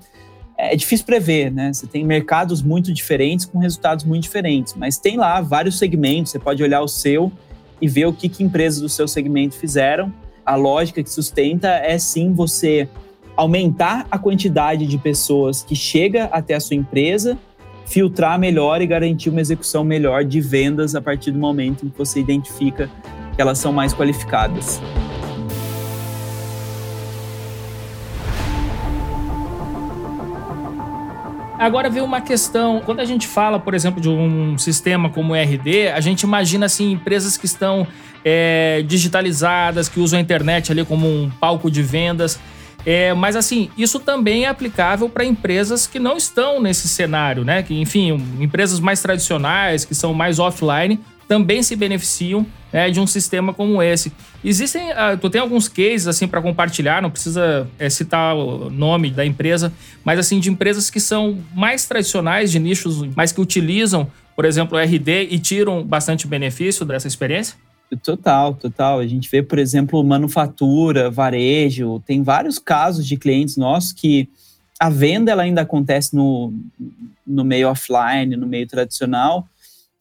[0.56, 1.72] é difícil prever, né?
[1.72, 6.32] Você tem mercados muito diferentes com resultados muito diferentes, mas tem lá vários segmentos.
[6.32, 7.32] Você pode olhar o seu
[7.80, 10.12] e ver o que, que empresas do seu segmento fizeram.
[10.46, 12.88] A lógica que sustenta é sim você
[13.37, 17.37] aumentar a quantidade de pessoas que chega até a sua empresa,
[17.84, 21.98] filtrar melhor e garantir uma execução melhor de vendas a partir do momento em que
[21.98, 22.88] você identifica
[23.34, 24.80] que elas são mais qualificadas.
[31.58, 35.36] Agora veio uma questão, quando a gente fala, por exemplo, de um sistema como o
[35.36, 37.86] RD, a gente imagina assim empresas que estão
[38.24, 42.40] é, digitalizadas, que usam a internet ali como um palco de vendas.
[42.86, 47.62] É, mas assim, isso também é aplicável para empresas que não estão nesse cenário, né?
[47.62, 53.06] Que, enfim, empresas mais tradicionais, que são mais offline, também se beneficiam né, de um
[53.06, 54.12] sistema como esse.
[54.44, 59.10] Existem, uh, tu tem alguns cases assim para compartilhar, não precisa é, citar o nome
[59.10, 59.72] da empresa,
[60.04, 64.76] mas assim de empresas que são mais tradicionais, de nichos, mas que utilizam, por exemplo,
[64.76, 67.56] o RD e tiram bastante benefício dessa experiência?
[68.02, 68.98] Total, total.
[68.98, 74.28] A gente vê, por exemplo, manufatura, varejo, tem vários casos de clientes nossos que
[74.80, 76.52] a venda ela ainda acontece no,
[77.26, 79.46] no meio offline, no meio tradicional,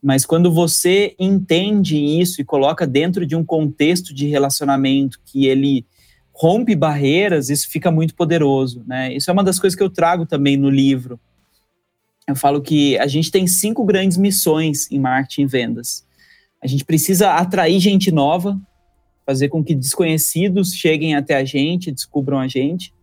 [0.04, 5.86] mas quando você entende isso e coloca dentro de um contexto de relacionamento que ele
[6.34, 9.14] rompe barreiras, isso fica muito poderoso, né?
[9.14, 11.18] Isso é uma das coisas que eu trago também no livro.
[12.28, 16.06] Eu falo que a gente tem cinco grandes missões em marketing e vendas.
[16.62, 18.60] A gente precisa atrair gente nova,
[19.26, 22.94] fazer com que desconhecidos cheguem até a gente, descubram a gente.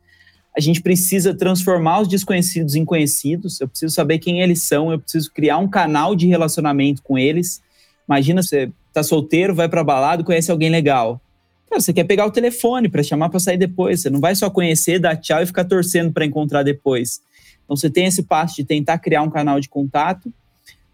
[0.56, 3.60] A gente precisa transformar os desconhecidos em conhecidos.
[3.60, 7.62] Eu preciso saber quem eles são, eu preciso criar um canal de relacionamento com eles.
[8.08, 11.20] Imagina você tá solteiro, vai para balada, conhece alguém legal.
[11.68, 14.02] Cara, você quer pegar o telefone para chamar para sair depois.
[14.02, 17.20] Você não vai só conhecer, dar tchau e ficar torcendo para encontrar depois.
[17.64, 20.32] Então você tem esse passo de tentar criar um canal de contato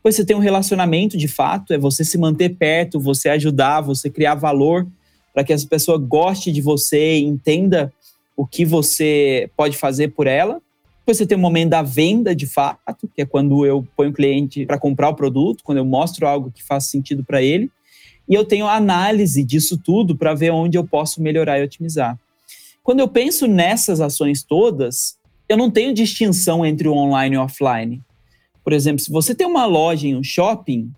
[0.07, 4.09] depois você tem um relacionamento de fato, é você se manter perto, você ajudar, você
[4.09, 4.87] criar valor
[5.35, 7.93] para que essa pessoa goste de você, entenda
[8.37, 10.61] o que você pode fazer por ela.
[11.01, 14.13] Depois você tem o momento da venda de fato, que é quando eu ponho o
[14.13, 17.71] cliente para comprar o produto, quando eu mostro algo que faz sentido para ele.
[18.29, 22.19] E eu tenho análise disso tudo para ver onde eu posso melhorar e otimizar.
[22.83, 25.17] Quando eu penso nessas ações todas,
[25.49, 28.03] eu não tenho distinção entre o online e o offline.
[28.65, 30.91] Por exemplo, se você tem uma loja em um shopping,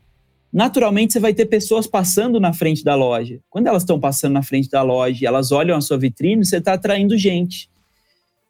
[0.53, 3.41] naturalmente você vai ter pessoas passando na frente da loja.
[3.51, 6.57] Quando elas estão passando na frente da loja e elas olham a sua vitrine, você
[6.59, 7.71] está atraindo gente.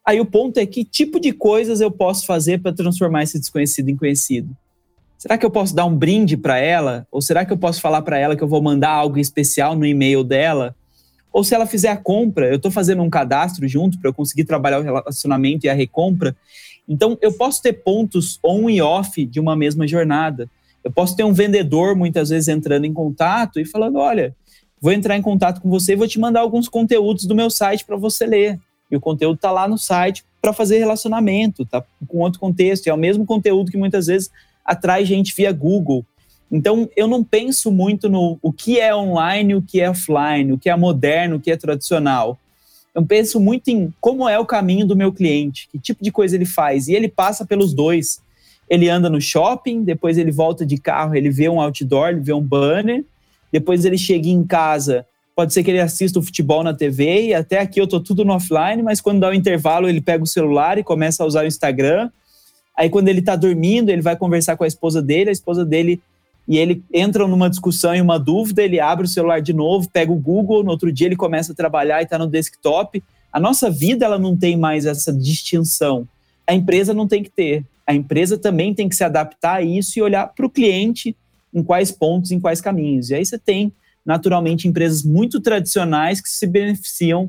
[0.05, 3.89] Aí o ponto é que tipo de coisas eu posso fazer para transformar esse desconhecido
[3.89, 4.55] em conhecido?
[5.17, 7.05] Será que eu posso dar um brinde para ela?
[7.11, 9.85] Ou será que eu posso falar para ela que eu vou mandar algo especial no
[9.85, 10.73] e-mail dela?
[11.31, 14.45] Ou se ela fizer a compra, eu estou fazendo um cadastro junto para eu conseguir
[14.45, 16.35] trabalhar o relacionamento e a recompra.
[16.87, 20.49] Então, eu posso ter pontos on e off de uma mesma jornada.
[20.83, 24.35] Eu posso ter um vendedor, muitas vezes, entrando em contato e falando: olha,
[24.81, 27.85] vou entrar em contato com você e vou te mandar alguns conteúdos do meu site
[27.85, 28.59] para você ler.
[28.89, 32.87] E o conteúdo está lá no site para fazer relacionamento, tá com outro contexto.
[32.87, 34.31] É o mesmo conteúdo que muitas vezes
[34.65, 36.05] atrai gente via Google.
[36.51, 40.57] Então, eu não penso muito no o que é online, o que é offline, o
[40.57, 42.39] que é moderno, o que é tradicional
[42.93, 46.35] eu penso muito em como é o caminho do meu cliente, que tipo de coisa
[46.35, 46.87] ele faz.
[46.87, 48.21] E ele passa pelos dois.
[48.69, 52.33] Ele anda no shopping, depois ele volta de carro, ele vê um outdoor, ele vê
[52.33, 53.03] um banner,
[53.51, 55.05] depois ele chega em casa,
[55.35, 58.23] pode ser que ele assista o futebol na TV, e até aqui eu tô tudo
[58.23, 61.25] no offline, mas quando dá o um intervalo, ele pega o celular e começa a
[61.25, 62.11] usar o Instagram.
[62.77, 65.99] Aí quando ele tá dormindo, ele vai conversar com a esposa dele, a esposa dele
[66.49, 70.11] e ele entra numa discussão e uma dúvida, ele abre o celular de novo, pega
[70.11, 73.03] o Google, no outro dia ele começa a trabalhar e está no desktop.
[73.31, 76.07] A nossa vida ela não tem mais essa distinção.
[76.47, 77.63] A empresa não tem que ter.
[77.89, 81.17] A empresa também tem que se adaptar a isso e olhar para o cliente
[81.51, 83.09] em quais pontos, em quais caminhos.
[83.09, 83.73] E aí você tem,
[84.05, 87.27] naturalmente, empresas muito tradicionais que se beneficiam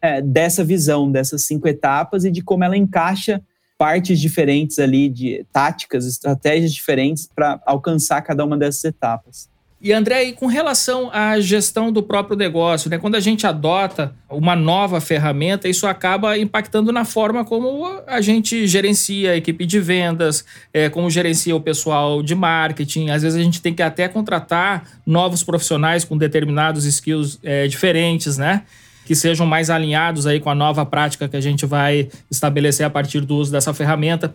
[0.00, 3.42] é, dessa visão, dessas cinco etapas e de como ela encaixa
[3.76, 9.48] partes diferentes ali de táticas, estratégias diferentes para alcançar cada uma dessas etapas.
[9.78, 12.96] E André, e com relação à gestão do próprio negócio, né?
[12.96, 18.66] quando a gente adota uma nova ferramenta, isso acaba impactando na forma como a gente
[18.66, 23.10] gerencia a equipe de vendas, é, como gerencia o pessoal de marketing.
[23.10, 28.38] Às vezes a gente tem que até contratar novos profissionais com determinados skills é, diferentes,
[28.38, 28.62] né?
[29.04, 32.90] que sejam mais alinhados aí com a nova prática que a gente vai estabelecer a
[32.90, 34.34] partir do uso dessa ferramenta.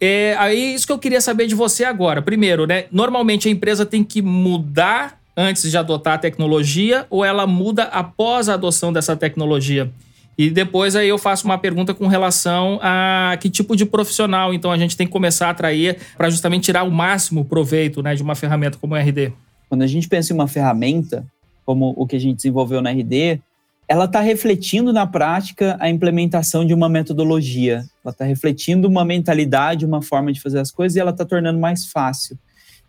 [0.00, 2.22] É, aí isso que eu queria saber de você agora.
[2.22, 2.84] Primeiro, né?
[2.92, 8.48] Normalmente a empresa tem que mudar antes de adotar a tecnologia ou ela muda após
[8.48, 9.90] a adoção dessa tecnologia?
[10.36, 14.70] E depois aí eu faço uma pergunta com relação a que tipo de profissional então
[14.70, 18.22] a gente tem que começar a atrair para justamente tirar o máximo proveito né, de
[18.22, 19.32] uma ferramenta como o RD.
[19.68, 21.26] Quando a gente pensa em uma ferramenta,
[21.66, 23.40] como o que a gente desenvolveu na RD,
[23.88, 27.84] ela está refletindo na prática a implementação de uma metodologia.
[28.04, 31.58] Ela está refletindo uma mentalidade, uma forma de fazer as coisas e ela está tornando
[31.58, 32.38] mais fácil.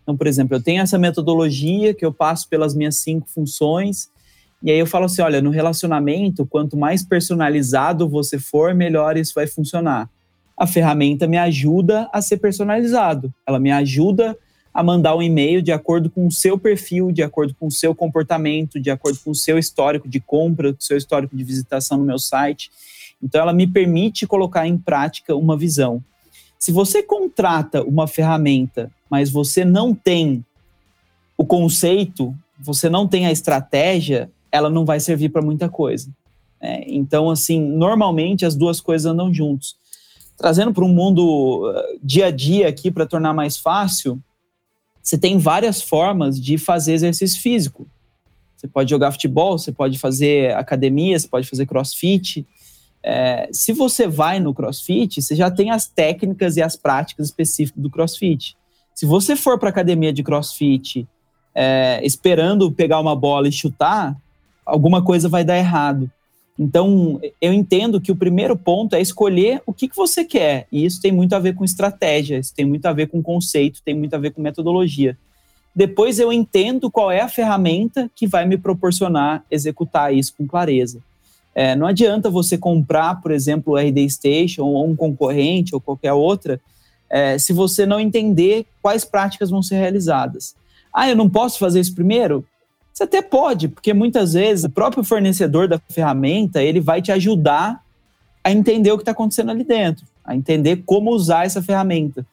[0.02, 4.10] Então, por exemplo, eu tenho essa metodologia que eu passo pelas minhas cinco funções
[4.62, 9.32] e aí eu falo assim, olha, no relacionamento, quanto mais personalizado você for, melhor isso
[9.34, 10.08] vai funcionar.
[10.58, 13.32] A ferramenta me ajuda a ser personalizado.
[13.46, 14.36] Ela me ajuda a
[14.82, 18.80] mandar um e-mail de acordo com o seu perfil, de acordo com o seu comportamento,
[18.80, 22.04] de acordo com o seu histórico de compra, com o seu histórico de visitação no
[22.04, 22.70] meu site.
[23.22, 26.02] Então, ela me permite colocar em prática uma visão.
[26.58, 30.44] Se você contrata uma ferramenta, mas você não tem
[31.36, 36.10] o conceito, você não tem a estratégia, ela não vai servir para muita coisa.
[36.60, 39.76] É, então, assim, normalmente as duas coisas andam juntos.
[40.36, 44.20] Trazendo para um mundo uh, dia a dia aqui para tornar mais fácil,
[45.02, 47.86] você tem várias formas de fazer exercício físico.
[48.56, 52.46] Você pode jogar futebol, você pode fazer academia, você pode fazer crossfit.
[53.02, 57.82] É, se você vai no crossfit, você já tem as técnicas e as práticas específicas
[57.82, 58.56] do crossfit.
[58.94, 61.08] Se você for para academia de crossfit
[61.54, 64.14] é, esperando pegar uma bola e chutar,
[64.64, 66.10] alguma coisa vai dar errado.
[66.62, 70.66] Então, eu entendo que o primeiro ponto é escolher o que, que você quer.
[70.70, 73.80] E isso tem muito a ver com estratégia, isso tem muito a ver com conceito,
[73.82, 75.16] tem muito a ver com metodologia.
[75.74, 81.00] Depois eu entendo qual é a ferramenta que vai me proporcionar executar isso com clareza.
[81.54, 86.12] É, não adianta você comprar, por exemplo, o RD Station ou um concorrente ou qualquer
[86.12, 86.60] outra,
[87.08, 90.54] é, se você não entender quais práticas vão ser realizadas.
[90.92, 92.44] Ah, eu não posso fazer isso primeiro?
[93.00, 97.82] Você até pode, porque muitas vezes o próprio fornecedor da ferramenta ele vai te ajudar
[98.44, 102.26] a entender o que está acontecendo ali dentro, a entender como usar essa ferramenta.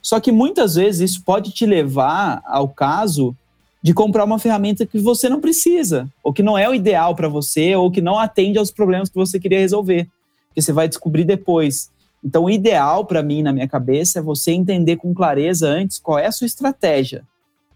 [0.00, 3.34] Só que muitas vezes isso pode te levar ao caso
[3.82, 7.26] de comprar uma ferramenta que você não precisa, ou que não é o ideal para
[7.26, 10.08] você, ou que não atende aos problemas que você queria resolver,
[10.54, 11.90] que você vai descobrir depois.
[12.24, 16.20] Então, o ideal para mim, na minha cabeça, é você entender com clareza antes qual
[16.20, 17.24] é a sua estratégia,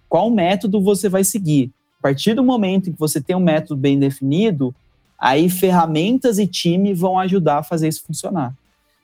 [0.09, 1.73] qual método você vai seguir.
[1.99, 4.75] A partir do momento em que você tem um método bem definido,
[5.19, 8.55] aí ferramentas e time vão ajudar a fazer isso funcionar.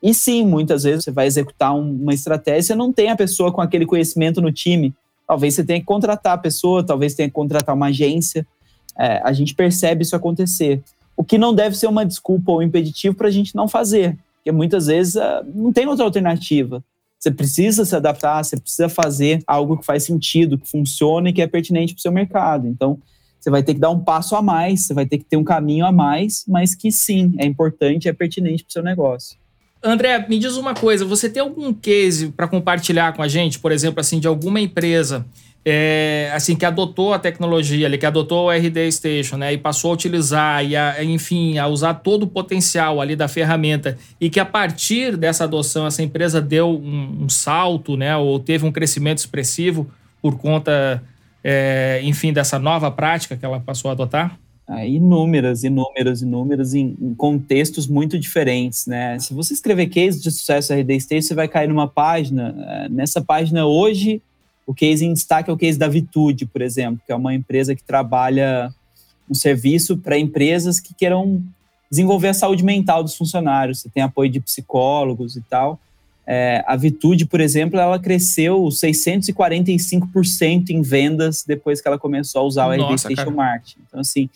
[0.03, 3.86] E sim, muitas vezes você vai executar uma estratégia, não tem a pessoa com aquele
[3.86, 4.95] conhecimento no time.
[5.26, 8.47] Talvez você tenha que contratar a pessoa, talvez tenha que contratar uma agência.
[8.97, 10.82] É, a gente percebe isso acontecer.
[11.16, 14.53] O que não deve ser uma desculpa ou impeditivo para a gente não fazer, porque
[14.53, 16.84] muitas vezes uh, não tem outra alternativa.
[17.25, 21.41] Você precisa se adaptar, você precisa fazer algo que faz sentido, que funcione e que
[21.41, 22.68] é pertinente para o seu mercado.
[22.68, 22.99] Então,
[23.41, 25.43] você vai ter que dar um passo a mais, você vai ter que ter um
[25.43, 29.39] caminho a mais, mas que sim, é importante, é pertinente para o seu negócio.
[29.83, 33.72] André, me diz uma coisa, você tem algum case para compartilhar com a gente, por
[33.72, 35.25] exemplo, assim, de alguma empresa
[35.65, 39.91] é, assim que adotou a tecnologia, ali, que adotou o RD Station, né, e passou
[39.91, 44.39] a utilizar e a, enfim, a usar todo o potencial ali da ferramenta e que
[44.39, 49.19] a partir dessa adoção essa empresa deu um, um salto, né, ou teve um crescimento
[49.19, 49.91] expressivo
[50.21, 51.03] por conta,
[51.43, 54.39] é, enfim, dessa nova prática que ela passou a adotar?
[54.67, 59.19] ah, inúmeras, inúmeras, inúmeras em, em, contextos muito diferentes, né?
[59.19, 62.55] Se você escrever case de sucesso RD Stage, você vai cair numa página.
[62.55, 64.23] Uh, nessa página hoje,
[64.67, 67.75] o case em destaque é o case da Vitude, por exemplo, que é uma empresa
[67.75, 68.73] que trabalha
[69.29, 71.43] um serviço para empresas que queiram
[71.91, 73.81] desenvolver a saúde mental dos funcionários.
[73.81, 75.79] Você tem apoio de psicólogos e tal.
[76.27, 82.45] É, a Vitude, por exemplo, ela cresceu 645% em vendas depois que ela começou a
[82.45, 83.81] usar o RD Station Marketing.
[83.87, 84.31] Então, assim,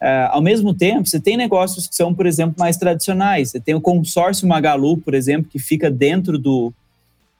[0.00, 3.50] é, ao mesmo tempo, você tem negócios que são, por exemplo, mais tradicionais.
[3.50, 6.72] Você tem o consórcio Magalu, por exemplo, que fica dentro do,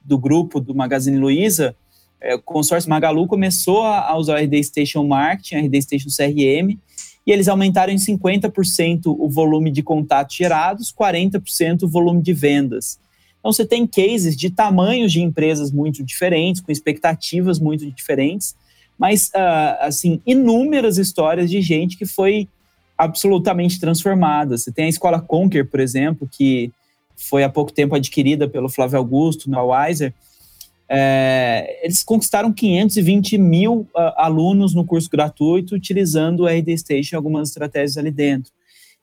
[0.04, 1.74] do grupo do Magazine Luiza.
[2.22, 6.78] É, o consórcio Magalu começou a, usar o RD Station Marketing, RD Station CRM,
[7.26, 12.98] e eles aumentaram em 50% o volume de contatos gerados, 40% o volume de vendas.
[13.38, 18.54] Então, você tem cases de tamanhos de empresas muito diferentes, com expectativas muito diferentes,
[18.96, 22.48] mas, uh, assim, inúmeras histórias de gente que foi
[22.96, 24.56] absolutamente transformada.
[24.56, 26.70] Você tem a Escola Conquer, por exemplo, que
[27.16, 30.14] foi há pouco tempo adquirida pelo Flávio Augusto, na Wiser.
[30.94, 37.16] É, eles conquistaram 520 mil uh, alunos no curso gratuito utilizando o RD Station e
[37.16, 38.52] algumas estratégias ali dentro.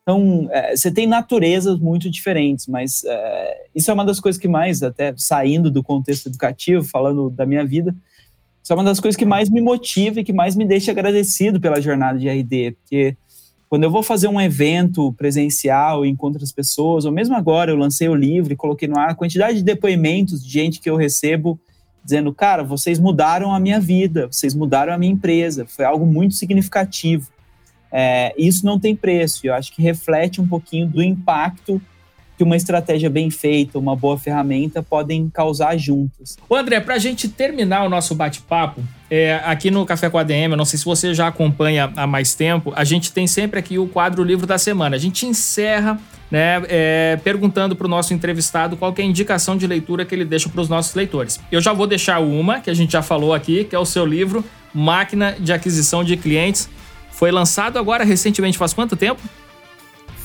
[0.02, 4.46] Então, é, você tem naturezas muito diferentes, mas é, isso é uma das coisas que
[4.46, 7.92] mais, até saindo do contexto educativo, falando da minha vida,
[8.62, 11.60] isso é uma das coisas que mais me motiva e que mais me deixa agradecido
[11.60, 13.16] pela jornada de RD, porque
[13.68, 18.08] quando eu vou fazer um evento presencial, encontro as pessoas, ou mesmo agora eu lancei
[18.08, 21.58] o livro e coloquei no ar, a quantidade de depoimentos de gente que eu recebo
[22.10, 26.34] dizendo, cara, vocês mudaram a minha vida, vocês mudaram a minha empresa, foi algo muito
[26.34, 27.28] significativo.
[27.92, 31.80] É, isso não tem preço, eu acho que reflete um pouquinho do impacto
[32.36, 36.38] que uma estratégia bem feita, uma boa ferramenta podem causar juntas.
[36.48, 40.22] Ô André, para a gente terminar o nosso bate-papo, é, aqui no Café com a
[40.22, 43.60] DM, eu não sei se você já acompanha há mais tempo, a gente tem sempre
[43.60, 44.96] aqui o quadro Livro da Semana.
[44.96, 46.00] A gente encerra
[46.30, 50.24] né, é, perguntando para o nosso entrevistado qual é a indicação de leitura que ele
[50.24, 51.40] deixa para os nossos leitores.
[51.50, 54.06] Eu já vou deixar uma, que a gente já falou aqui, que é o seu
[54.06, 56.68] livro Máquina de Aquisição de Clientes,
[57.10, 59.20] foi lançado agora recentemente, faz quanto tempo?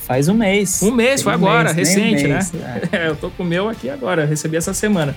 [0.06, 0.84] Faz um mês.
[0.84, 2.34] Um mês, Tem foi um agora, mês, recente, um né?
[2.36, 2.82] mês, né?
[2.94, 3.08] É.
[3.08, 5.16] eu tô com o meu aqui agora, recebi essa semana.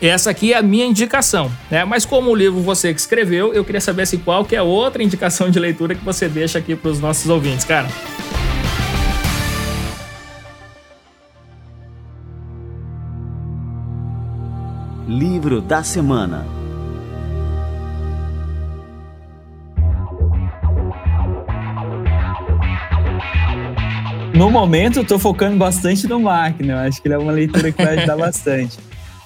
[0.00, 1.84] Essa aqui é a minha indicação, né?
[1.84, 5.02] Mas como o livro você que escreveu, eu queria saber se qual que é outra
[5.02, 7.88] indicação de leitura que você deixa aqui para os nossos ouvintes, cara.
[15.08, 16.44] Livro da semana.
[24.34, 26.72] No momento, eu tô focando bastante no Máquina.
[26.72, 28.78] Eu acho que ele é uma leitura que vai ajudar bastante.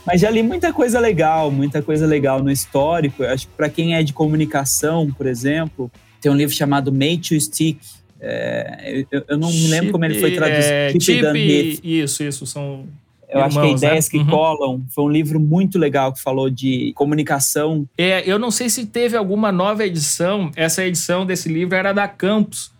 [0.07, 3.23] Mas já li muita coisa legal, muita coisa legal no histórico.
[3.23, 7.31] Eu acho que para quem é de comunicação, por exemplo, tem um livro chamado Made
[7.31, 7.79] to Stick.
[8.21, 10.75] É, eu, eu, não me lembro como ele foi traduzido.
[10.75, 12.47] É, Chip, isso, isso.
[12.47, 12.85] São
[13.33, 14.11] eu Irmãos, acho que é Ideias né?
[14.11, 14.27] que uhum.
[14.27, 17.89] Colam foi um livro muito legal que falou de comunicação.
[17.97, 20.51] É, eu não sei se teve alguma nova edição.
[20.57, 22.73] Essa edição desse livro era da Campos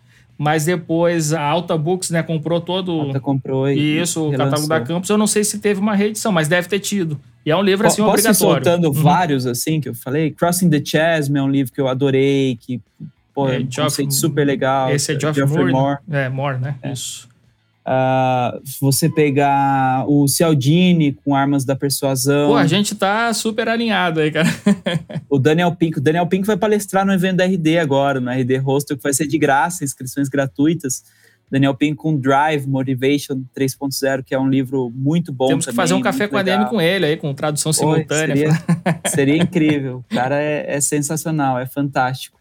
[0.43, 2.93] mas depois a Alta Books, né, comprou todo.
[2.93, 5.11] Alta comprou e isso, o catálogo da Campus.
[5.11, 7.21] Eu não sei se teve uma reedição, mas deve ter tido.
[7.45, 8.63] E é um livro assim Posso obrigatório.
[8.63, 9.03] Ir soltando uhum.
[9.03, 10.31] vários assim que eu falei.
[10.31, 12.81] Crossing the Chasm é um livro que eu adorei, que
[13.35, 14.91] pô, é, é um conceito super legal.
[14.91, 15.99] Esse é Geoffrey Moore, Moore.
[16.09, 16.25] Né?
[16.25, 16.75] É, Moore, né?
[16.83, 16.93] É.
[16.93, 17.29] Isso.
[17.87, 22.51] Uh, você pegar o Cialdini com Armas da Persuasão.
[22.51, 24.49] Pô, a gente tá super alinhado aí, cara.
[25.29, 25.99] o Daniel Pink.
[25.99, 29.15] O Daniel Pink vai palestrar no evento da RD agora, no RD Hostel, que vai
[29.15, 31.03] ser de graça, inscrições gratuitas.
[31.51, 35.77] Daniel Pink com Drive, Motivation 3.0, que é um livro muito bom Temos também, que
[35.77, 38.37] fazer um café com a DM com ele aí, com tradução simultânea.
[38.37, 40.05] Seria, seria incrível.
[40.09, 42.40] O cara é, é sensacional, é fantástico.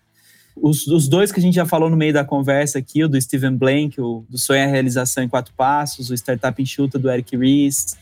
[0.61, 3.19] Os, os, dois que a gente já falou no meio da conversa aqui, o do
[3.19, 7.35] Steven Blank, o do Sonho à Realização em Quatro Passos, o Startup Enxuta do Eric
[7.37, 7.97] Ries,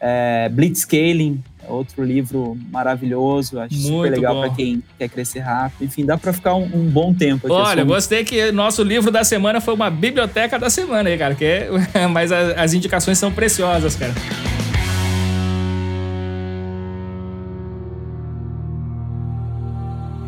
[0.00, 5.84] é, Blitzscaling, é outro livro maravilhoso, acho Muito super legal para quem quer crescer rápido.
[5.84, 7.46] Enfim, dá para ficar um, um, bom tempo.
[7.46, 11.34] Aqui Olha, gostei que nosso livro da semana foi uma biblioteca da semana aí, cara,
[11.34, 11.68] que é,
[12.10, 14.14] mas as, as indicações são preciosas, cara.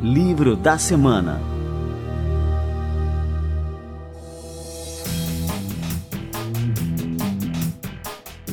[0.02, 1.59] Livro da semana.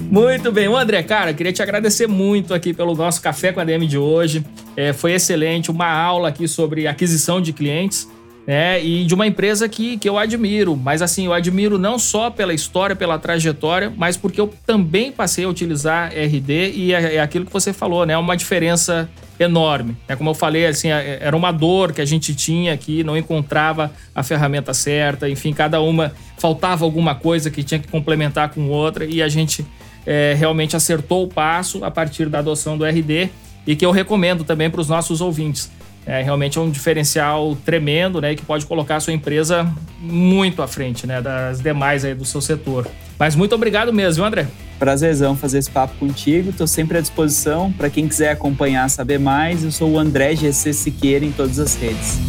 [0.09, 3.85] Muito bem, André, cara, queria te agradecer muito aqui pelo nosso Café com a DM
[3.85, 4.43] de hoje.
[4.75, 8.07] É, foi excelente, uma aula aqui sobre aquisição de clientes.
[8.47, 8.81] né?
[8.81, 12.53] e de uma empresa que, que eu admiro, mas assim, eu admiro não só pela
[12.53, 17.45] história, pela trajetória, mas porque eu também passei a utilizar RD e é, é aquilo
[17.45, 18.17] que você falou, né?
[18.17, 19.97] Uma diferença enorme.
[20.07, 23.17] É como eu falei, assim, é, era uma dor que a gente tinha aqui, não
[23.17, 28.69] encontrava a ferramenta certa, enfim, cada uma faltava alguma coisa que tinha que complementar com
[28.69, 29.65] outra e a gente
[30.07, 33.29] é, realmente acertou o passo a partir da adoção do RD
[33.67, 35.69] e que eu recomendo também para os nossos ouvintes.
[36.05, 40.67] É, realmente é um diferencial tremendo, né, que pode colocar a sua empresa muito à
[40.67, 42.87] frente, né, das demais aí do seu setor.
[43.19, 44.47] Mas muito obrigado mesmo, André.
[44.79, 46.51] Prazerzão fazer esse papo contigo.
[46.51, 49.65] Estou sempre à disposição para quem quiser acompanhar, saber mais.
[49.65, 52.19] Eu sou o André GC Siqueira em todas as redes.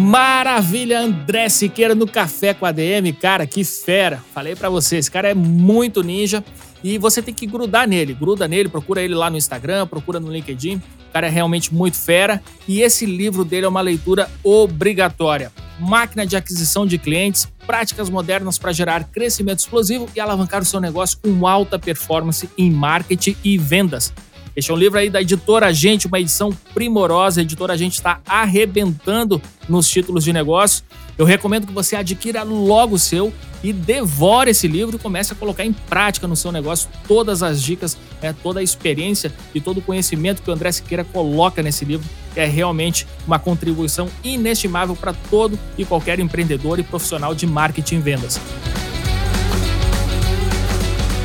[0.00, 4.24] Maravilha, André Siqueira no Café com a DM, cara, que fera.
[4.32, 6.42] Falei para você, esse cara é muito ninja
[6.82, 8.14] e você tem que grudar nele.
[8.14, 10.76] Gruda nele, procura ele lá no Instagram, procura no LinkedIn.
[10.76, 15.52] O cara é realmente muito fera e esse livro dele é uma leitura obrigatória.
[15.78, 20.80] Máquina de aquisição de clientes, práticas modernas para gerar crescimento explosivo e alavancar o seu
[20.80, 24.14] negócio com alta performance em marketing e vendas.
[24.56, 27.40] Este é um livro aí da Editora Gente, uma edição primorosa.
[27.40, 30.84] A Editora Gente está arrebentando nos títulos de negócio.
[31.16, 33.32] Eu recomendo que você adquira logo o seu
[33.62, 37.62] e devore esse livro e comece a colocar em prática no seu negócio todas as
[37.62, 41.84] dicas, né, toda a experiência e todo o conhecimento que o André Siqueira coloca nesse
[41.84, 42.08] livro.
[42.34, 48.00] É realmente uma contribuição inestimável para todo e qualquer empreendedor e profissional de marketing e
[48.00, 48.40] vendas.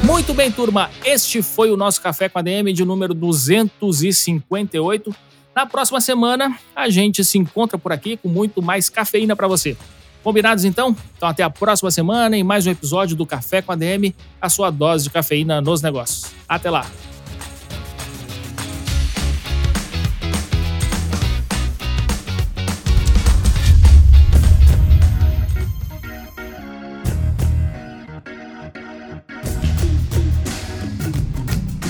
[0.06, 0.92] Muito bem, turma.
[1.04, 5.16] Este foi o nosso Café com a DM de número 258.
[5.56, 9.76] Na próxima semana, a gente se encontra por aqui com muito mais cafeína para você.
[10.24, 10.96] Combinados então?
[11.18, 14.48] Então até a próxima semana em mais um episódio do Café com a DM, a
[14.48, 16.32] sua dose de cafeína nos negócios.
[16.48, 16.86] Até lá.